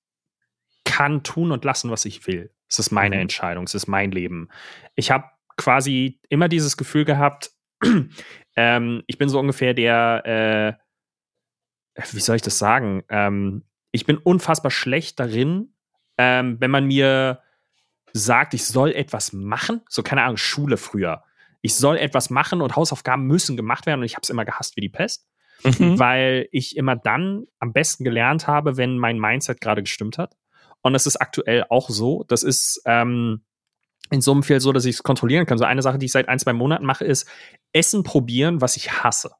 [0.85, 2.49] kann tun und lassen, was ich will.
[2.69, 3.23] Es ist meine Mhm.
[3.23, 4.47] Entscheidung, es ist mein Leben.
[4.95, 5.25] Ich habe
[5.57, 7.51] quasi immer dieses Gefühl gehabt,
[8.55, 10.79] ähm, ich bin so ungefähr der,
[11.93, 13.03] äh, wie soll ich das sagen?
[13.09, 15.73] Ähm, ich bin unfassbar schlecht darin,
[16.17, 17.41] ähm, wenn man mir
[18.17, 21.23] sagt, ich soll etwas machen, so keine Ahnung, Schule früher.
[21.61, 24.75] Ich soll etwas machen und Hausaufgaben müssen gemacht werden und ich habe es immer gehasst
[24.75, 25.27] wie die Pest
[25.63, 25.97] Mhm.
[25.99, 30.35] weil ich immer dann am besten gelernt habe, wenn mein Mindset gerade gestimmt hat.
[30.81, 32.23] Und das ist aktuell auch so.
[32.27, 33.41] Das ist ähm,
[34.11, 35.57] in so einem Fall so, dass ich es kontrollieren kann.
[35.57, 37.27] So eine Sache, die ich seit ein, zwei Monaten mache, ist
[37.73, 39.31] Essen probieren, was ich hasse.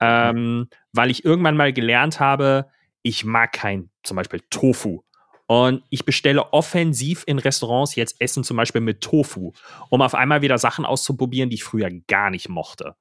[0.00, 2.68] Ähm, weil ich irgendwann mal gelernt habe,
[3.02, 5.02] ich mag kein zum Beispiel Tofu.
[5.46, 9.52] Und ich bestelle offensiv in Restaurants jetzt Essen zum Beispiel mit Tofu,
[9.90, 12.96] um auf einmal wieder Sachen auszuprobieren, die ich früher gar nicht mochte.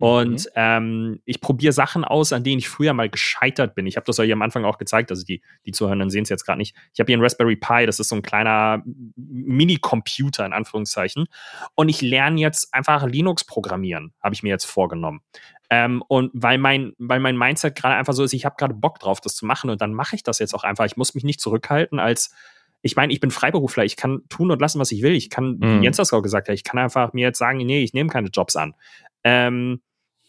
[0.00, 3.84] Und ähm, ich probiere Sachen aus, an denen ich früher mal gescheitert bin.
[3.86, 6.44] Ich habe das euch am Anfang auch gezeigt, also die, die Zuhörenden sehen es jetzt
[6.44, 6.76] gerade nicht.
[6.94, 8.80] Ich habe hier einen Raspberry Pi, das ist so ein kleiner
[9.16, 11.26] Mini-Computer in Anführungszeichen.
[11.74, 15.20] Und ich lerne jetzt einfach Linux programmieren, habe ich mir jetzt vorgenommen.
[15.70, 18.98] Ähm, und weil mein, weil mein Mindset gerade einfach so ist, ich habe gerade Bock
[19.00, 20.86] drauf, das zu machen und dann mache ich das jetzt auch einfach.
[20.86, 22.34] Ich muss mich nicht zurückhalten als
[22.80, 25.12] ich meine, ich bin Freiberufler, ich kann tun und lassen, was ich will.
[25.16, 25.80] Ich kann, Mhm.
[25.80, 28.08] wie Jens das auch gesagt hat, ich kann einfach mir jetzt sagen, nee, ich nehme
[28.08, 28.74] keine Jobs an.
[29.24, 29.82] Ähm,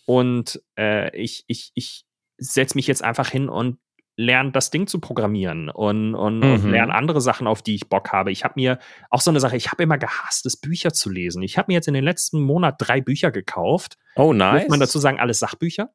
[0.08, 2.06] und äh, ich, ich, ich
[2.40, 3.78] setze mich jetzt einfach hin und
[4.22, 6.72] lerne das Ding zu programmieren und, und, und Mhm.
[6.72, 8.32] lerne andere Sachen, auf die ich Bock habe.
[8.34, 8.78] Ich habe mir
[9.10, 11.42] auch so eine Sache, ich habe immer gehasst, es Bücher zu lesen.
[11.42, 13.98] Ich habe mir jetzt in den letzten Monat drei Bücher gekauft.
[14.18, 14.64] Oh, nice.
[14.64, 15.94] Muss man dazu sagen, alles Sachbücher.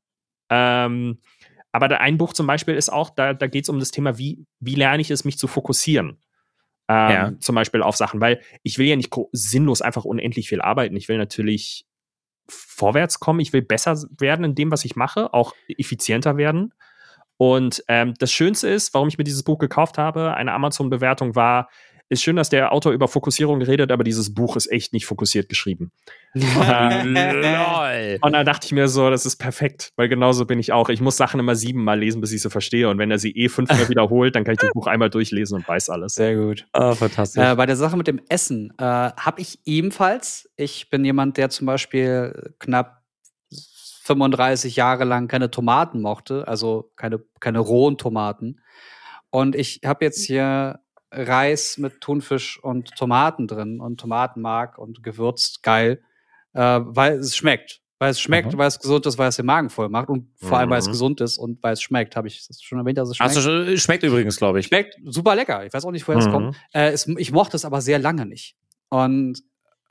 [0.49, 1.19] Ähm,
[1.71, 4.47] aber ein Buch zum Beispiel ist auch, da, da geht es um das Thema, wie,
[4.59, 6.19] wie lerne ich es, mich zu fokussieren.
[6.89, 7.33] Ähm, Ja.
[7.41, 10.97] Zum Beispiel auf Sachen, weil ich will ja nicht sinnlos einfach unendlich viel arbeiten.
[10.97, 11.85] Ich will natürlich
[12.49, 16.73] vorwärts kommen, ich will besser werden in dem, was ich mache, auch effizienter werden.
[17.37, 21.69] Und ähm, das Schönste ist, warum ich mir dieses Buch gekauft habe, eine Amazon-Bewertung war,
[22.11, 25.49] ist schön, dass der Autor über Fokussierung redet, aber dieses Buch ist echt nicht fokussiert
[25.49, 25.91] geschrieben.
[26.35, 28.19] Ähm, Lol.
[28.21, 30.89] und da dachte ich mir so, das ist perfekt, weil genauso bin ich auch.
[30.89, 32.89] Ich muss Sachen immer siebenmal lesen, bis ich sie verstehe.
[32.89, 35.69] Und wenn er sie eh fünfmal wiederholt, dann kann ich das Buch einmal durchlesen und
[35.69, 36.15] weiß alles.
[36.15, 36.67] Sehr gut.
[36.73, 37.43] Oh, fantastisch.
[37.43, 40.51] Äh, bei der Sache mit dem Essen äh, habe ich ebenfalls.
[40.57, 43.04] Ich bin jemand, der zum Beispiel knapp
[44.05, 48.61] 35 Jahre lang keine Tomaten mochte, also keine, keine rohen Tomaten.
[49.31, 50.81] Und ich habe jetzt hier
[51.11, 56.03] Reis mit Thunfisch und Tomaten drin und Tomatenmark und gewürzt, geil,
[56.53, 57.81] äh, weil es schmeckt.
[57.99, 58.59] Weil es schmeckt, Mhm.
[58.59, 60.89] weil es gesund ist, weil es den Magen voll macht und vor allem, weil es
[60.89, 60.93] Mhm.
[60.93, 62.17] gesund ist und weil es schmeckt.
[62.17, 63.35] Habe ich das schon erwähnt, dass es schmeckt?
[63.35, 64.67] Schon, schmeckt übrigens, glaube ich.
[64.67, 65.65] Schmeckt super lecker.
[65.65, 66.31] Ich weiß auch nicht, woher es Mhm.
[66.33, 66.57] kommt.
[66.73, 68.57] Äh, es, ich mochte es aber sehr lange nicht.
[68.91, 69.41] Und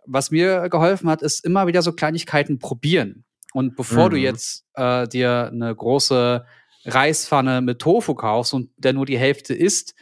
[0.05, 3.23] was mir geholfen hat, ist immer wieder so Kleinigkeiten probieren.
[3.53, 4.23] Und bevor du Mhm.
[4.23, 6.45] jetzt äh, dir eine große
[6.85, 9.93] Reispfanne mit Tofu kaufst und der nur die Hälfte isst,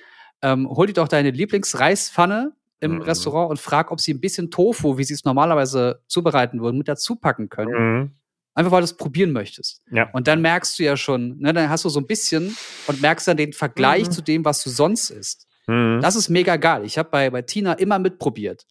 [0.42, 3.02] ähm, hol dir doch deine Lieblingsreispfanne im Mhm.
[3.04, 6.88] Restaurant und frag, ob sie ein bisschen Tofu, wie sie es normalerweise zubereiten würden, mit
[6.88, 7.72] dazu packen können.
[8.02, 8.12] Mhm.
[8.54, 9.82] Einfach weil du es probieren möchtest.
[9.92, 10.10] Ja.
[10.12, 12.56] Und dann merkst du ja schon, ne, dann hast du so ein bisschen
[12.88, 14.12] und merkst dann den Vergleich Mhm.
[14.12, 15.48] zu dem, was du sonst isst.
[15.68, 16.00] Mhm.
[16.02, 16.84] Das ist mega geil.
[16.84, 18.66] Ich habe bei, bei Tina immer mitprobiert.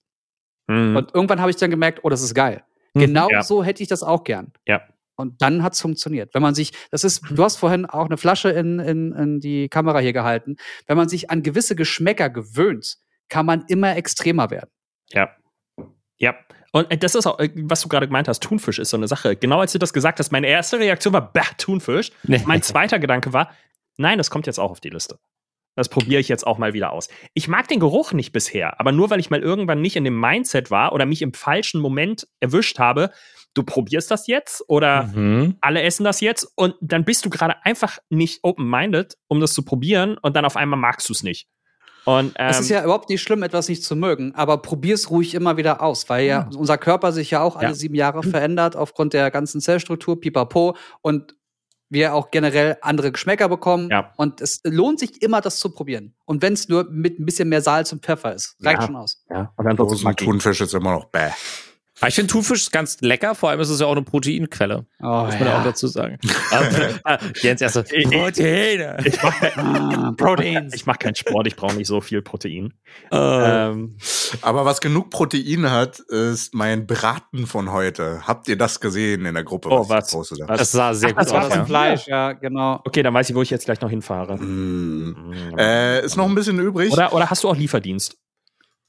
[0.66, 0.96] Mhm.
[0.96, 2.62] Und irgendwann habe ich dann gemerkt, oh, das ist geil.
[2.94, 3.00] Mhm.
[3.00, 3.42] Genau Ja.
[3.42, 4.52] so hätte ich das auch gern.
[4.66, 4.82] Ja.
[5.16, 6.34] Und dann hat es funktioniert.
[6.34, 9.68] Wenn man sich, das ist, du hast vorhin auch eine Flasche in, in, in die
[9.68, 10.56] Kamera hier gehalten.
[10.86, 12.96] Wenn man sich an gewisse Geschmäcker gewöhnt,
[13.28, 14.70] kann man immer extremer werden.
[15.10, 15.30] Ja.
[16.18, 16.34] Ja.
[16.72, 19.08] Und äh, das ist auch, äh, was du gerade gemeint hast, Thunfisch ist so eine
[19.08, 19.36] Sache.
[19.36, 22.12] Genau als du das gesagt hast, meine erste Reaktion war, bah, Thunfisch.
[22.46, 23.50] Mein zweiter Gedanke war,
[23.98, 25.18] nein, das kommt jetzt auch auf die Liste.
[25.76, 27.08] Das probiere ich jetzt auch mal wieder aus.
[27.34, 30.18] Ich mag den Geruch nicht bisher, aber nur weil ich mal irgendwann nicht in dem
[30.18, 33.10] Mindset war oder mich im falschen Moment erwischt habe,
[33.54, 35.56] du probierst das jetzt oder Mhm.
[35.60, 39.64] alle essen das jetzt und dann bist du gerade einfach nicht open-minded, um das zu
[39.64, 41.48] probieren und dann auf einmal magst du es nicht.
[42.04, 45.34] Und ähm, Es ist ja überhaupt nicht schlimm, etwas nicht zu mögen, aber probier's ruhig
[45.34, 47.74] immer wieder aus, weil ja unser Körper sich ja auch alle Ja.
[47.74, 51.34] sieben Jahre verändert aufgrund der ganzen Zellstruktur, pipapo, und
[51.90, 53.90] wir auch generell andere Geschmäcker bekommen.
[53.90, 54.12] Ja.
[54.16, 56.14] Und es lohnt sich immer, das zu probieren.
[56.24, 58.86] Und wenn es nur mit ein bisschen mehr Salz und Pfeffer ist, reicht Ja.
[58.86, 59.22] schon aus.
[59.28, 60.14] ja, und dann Dosen.
[60.16, 61.30] Thunfisch ist immer noch bäh.
[62.00, 64.86] Aber ich finde Thunfisch ganz lecker, vor allem ist es ja auch eine Proteinquelle.
[65.02, 66.18] Oh, Muss man ja auch dazu sagen.
[66.50, 68.96] Aber, Jens erst so, Proteine.
[69.04, 70.74] Ich mache Ah, Proteins.
[70.74, 72.72] ich mach keinen Sport, ich brauche nicht so viel Protein.
[73.12, 73.16] Äh,
[73.70, 73.96] Ähm,
[74.42, 78.26] Aber was genug Protein hat, ist mein Braten von heute.
[78.26, 79.68] Habt ihr das gesehen in der Gruppe?
[79.70, 80.14] Oh, was?
[80.14, 80.28] Was?
[80.48, 81.48] das sah sehr Das gut war aus.
[81.50, 81.64] von Ja.
[81.66, 82.80] Fleisch, ja, genau.
[82.86, 84.36] okay, dann weiß ich, wo ich jetzt gleich noch hinfahre.
[84.38, 85.54] Mm.
[85.58, 86.92] Äh, ist noch ein bisschen übrig.
[86.92, 88.16] Oder, oder hast du auch Lieferdienst?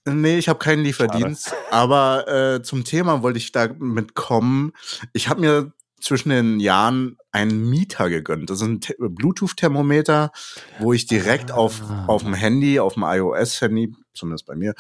[0.06, 1.54] Nee, ich habe keinen Lieferdienst.
[1.70, 4.72] Aber äh, zum Thema wollte ich damit kommen.
[5.14, 8.50] Ich habe mir zwischen den Jahren einen Mieter gegönnt.
[8.50, 10.32] Das ist ein Te- Bluetooth-Thermometer,
[10.80, 12.06] wo ich direkt auf, Ah.
[12.08, 14.74] auf dem Handy, auf dem iOS-Handy, zumindest bei mir,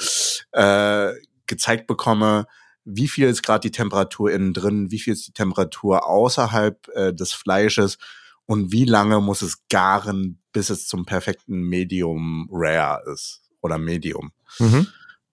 [0.53, 1.13] äh,
[1.45, 2.47] gezeigt bekomme,
[2.85, 7.13] wie viel ist gerade die Temperatur innen drin, wie viel ist die Temperatur außerhalb äh,
[7.13, 7.99] des Fleisches
[8.47, 14.31] und wie lange muss es garen, bis es zum perfekten Medium Rare ist oder Medium.
[14.57, 14.87] Mhm.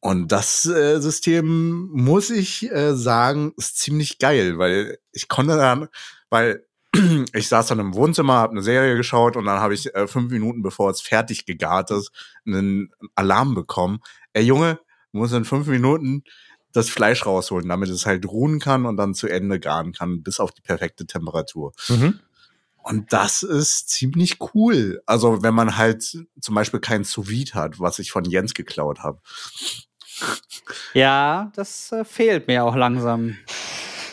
[0.09, 5.89] Und das äh, System, muss ich äh, sagen, ist ziemlich geil, weil ich konnte dann,
[6.31, 6.65] weil
[7.35, 10.33] ich saß dann im Wohnzimmer, habe eine Serie geschaut und dann habe ich äh, fünf
[10.33, 12.11] Minuten, bevor es fertig gegart ist,
[12.47, 13.99] einen Alarm bekommen.
[14.33, 14.81] Ey Junge,
[15.13, 16.25] du musst in fünf Minuten
[16.73, 20.41] das Fleisch rausholen, damit es halt ruhen kann und dann zu Ende garen kann, bis
[20.41, 21.75] auf die perfekte Temperatur.
[21.91, 22.19] Mhm.
[22.83, 25.03] Und das ist ziemlich cool.
[25.05, 26.03] Also wenn man halt
[26.41, 29.21] zum Beispiel kein sous hat, was ich von Jens geklaut habe.
[30.95, 33.37] Ja, das äh, fehlt mir auch langsam.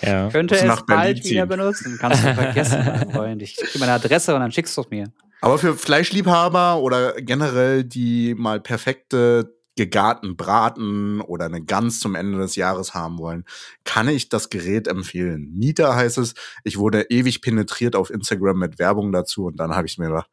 [0.01, 0.29] Ja.
[0.29, 1.47] Könnte es nach Berlin bald wieder ziehen.
[1.47, 1.97] benutzen.
[1.99, 3.41] Kannst du vergessen, mein Freund.
[3.41, 5.11] Ich gebe meine Adresse und dann schickst du es mir.
[5.41, 12.37] Aber für Fleischliebhaber oder generell, die mal perfekte gegarten Braten oder eine Gans zum Ende
[12.37, 13.43] des Jahres haben wollen,
[13.83, 15.51] kann ich das Gerät empfehlen.
[15.53, 16.33] Mieter heißt es.
[16.63, 20.29] Ich wurde ewig penetriert auf Instagram mit Werbung dazu und dann habe ich mir gedacht,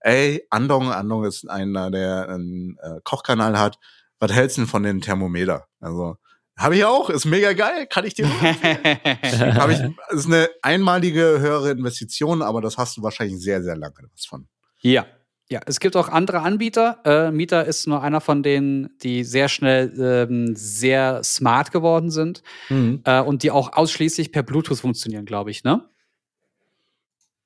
[0.00, 3.78] ey, Andong, Andong ist einer, der einen äh, Kochkanal hat.
[4.22, 5.66] Was hältst du denn von den Thermometer?
[5.80, 6.14] Also,
[6.56, 8.78] habe ich auch, ist mega geil, kann ich dir nur empfehlen.
[9.56, 13.94] Hab ich, ist eine einmalige höhere Investition, aber das hast du wahrscheinlich sehr, sehr lange
[14.14, 14.46] was von.
[14.80, 15.06] Ja.
[15.50, 17.00] Ja, es gibt auch andere Anbieter.
[17.04, 19.92] Äh, Mieter ist nur einer von denen, die sehr schnell
[20.30, 25.64] ähm, sehr smart geworden sind äh, und die auch ausschließlich per Bluetooth funktionieren, glaube ich,
[25.64, 25.90] ne?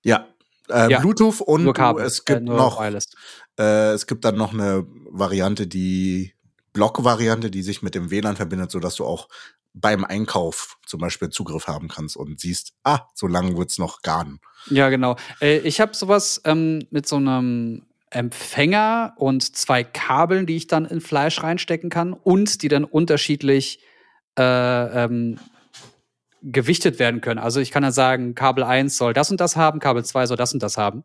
[0.04, 0.28] Ja.
[0.68, 2.04] Äh, Ja, Bluetooth und Kabel.
[2.04, 3.06] es gibt äh, noch, Wireless.
[3.58, 6.35] äh, es gibt dann noch eine Variante, die
[6.76, 9.28] Block-Variante, die sich mit dem WLAN verbindet, sodass du auch
[9.72, 14.40] beim Einkauf zum Beispiel Zugriff haben kannst und siehst, ah, so lange wird's noch garen.
[14.68, 15.16] Ja, genau.
[15.40, 20.84] Äh, ich habe sowas ähm, mit so einem Empfänger und zwei Kabeln, die ich dann
[20.84, 23.80] in Fleisch reinstecken kann und die dann unterschiedlich
[24.38, 25.38] äh, ähm,
[26.42, 27.40] gewichtet werden können.
[27.40, 30.36] Also ich kann dann sagen, Kabel 1 soll das und das haben, Kabel 2 soll
[30.36, 31.04] das und das haben.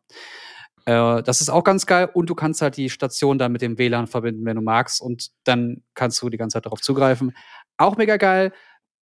[0.85, 3.77] Äh, das ist auch ganz geil und du kannst halt die Station dann mit dem
[3.77, 7.35] WLAN verbinden, wenn du magst und dann kannst du die ganze Zeit darauf zugreifen.
[7.77, 8.51] Auch mega geil.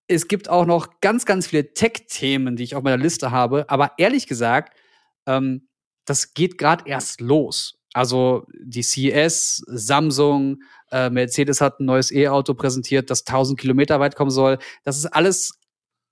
[0.07, 3.91] Es gibt auch noch ganz, ganz viele Tech-Themen, die ich auf meiner Liste habe, aber
[3.97, 4.77] ehrlich gesagt,
[5.27, 5.67] ähm,
[6.05, 7.79] das geht gerade erst los.
[7.93, 10.61] Also die CES, Samsung,
[10.91, 14.59] äh, Mercedes hat ein neues E-Auto präsentiert, das 1000 Kilometer weit kommen soll.
[14.83, 15.58] Das ist alles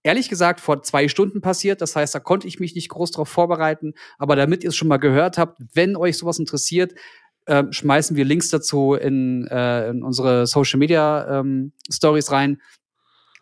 [0.08, 1.82] ehrlich gesagt vor zwei Stunden passiert.
[1.82, 3.94] Das heißt, da konnte ich mich nicht groß darauf vorbereiten.
[4.18, 6.94] Aber damit ihr es schon mal gehört habt, wenn euch sowas interessiert,
[7.46, 12.62] äh, schmeißen wir Links dazu in, äh, in unsere Social Media ähm, Stories rein.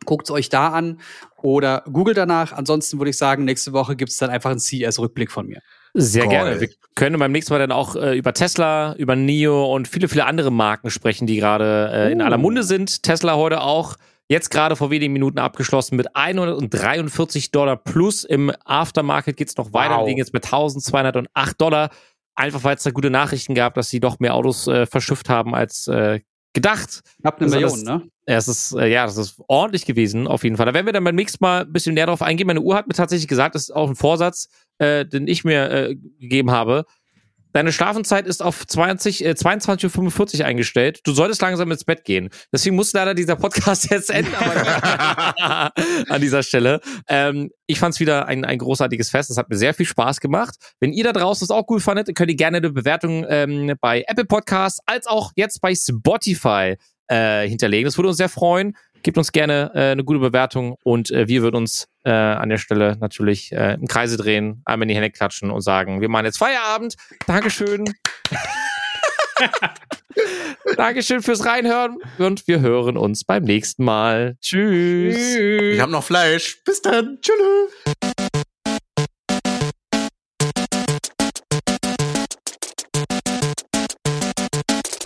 [0.06, 1.00] Guckt es euch da an
[1.42, 2.52] oder googelt danach.
[2.52, 5.62] Ansonsten würde ich sagen, nächste Woche gibt es dann einfach einen CES-Rückblick von mir.
[5.96, 6.32] Sehr Geil.
[6.32, 6.62] gerne.
[6.62, 10.26] Wir können beim nächsten Mal dann auch äh, über Tesla, über NIO und viele, viele
[10.26, 12.26] andere Marken sprechen, die gerade äh, in Oh.
[12.26, 13.02] aller Munde sind.
[13.04, 13.96] Tesla heute auch
[14.30, 18.24] jetzt gerade vor wenigen Minuten abgeschlossen mit 143 Dollar plus.
[18.24, 19.96] Im Aftermarket geht's noch weiter.
[19.96, 20.02] Wow.
[20.02, 21.90] Wir liegen jetzt mit 1208 Dollar.
[22.38, 25.56] Einfach weil es da gute Nachrichten gab, dass sie doch mehr Autos äh, verschifft haben
[25.56, 26.20] als äh,
[26.54, 27.02] gedacht.
[27.22, 28.10] Knapp eine Also Million, das- ne?
[28.28, 30.66] Ja, es ist, äh, ja, das ist ordentlich gewesen, auf jeden Fall.
[30.66, 32.48] Da werden wir dann beim nächsten Mal ein bisschen näher drauf eingehen.
[32.48, 34.48] Meine Uhr hat mir tatsächlich gesagt, das ist auch ein Vorsatz,
[34.80, 36.86] äh, den ich mir äh, gegeben habe.
[37.56, 41.00] Deine Schlafenszeit ist auf 20, äh, 22.45 Uhr eingestellt.
[41.06, 42.30] Du solltest langsam ins Bett gehen.
[42.52, 46.82] Deswegen muss leider dieser Podcast jetzt enden, an dieser Stelle.
[47.08, 49.30] Ähm, ich fand es wieder ein, ein großartiges Fest.
[49.30, 50.56] Es hat mir sehr viel Spaß gemacht.
[50.82, 54.04] Wenn ihr da draußen es auch cool fandet, könnt ihr gerne eine Bewertung ähm, bei
[54.06, 56.76] Apple Podcasts als auch jetzt bei Spotify
[57.08, 57.86] äh, hinterlegen.
[57.86, 58.76] Das würde uns sehr freuen.
[59.06, 62.58] Gebt uns gerne äh, eine gute Bewertung und äh, wir würden uns äh, an der
[62.58, 66.26] Stelle natürlich äh, im Kreise drehen, einmal in die Hände klatschen und sagen, wir machen
[66.26, 66.96] jetzt Feierabend.
[67.28, 67.86] Dankeschön.
[70.76, 74.38] Dankeschön fürs Reinhören und wir hören uns beim nächsten Mal.
[74.42, 75.36] Tschüss.
[75.36, 76.64] Ich habe noch Fleisch.
[76.66, 77.20] Bis dann.
[77.22, 77.38] Tschüss.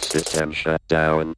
[0.10, 1.36] System shut down.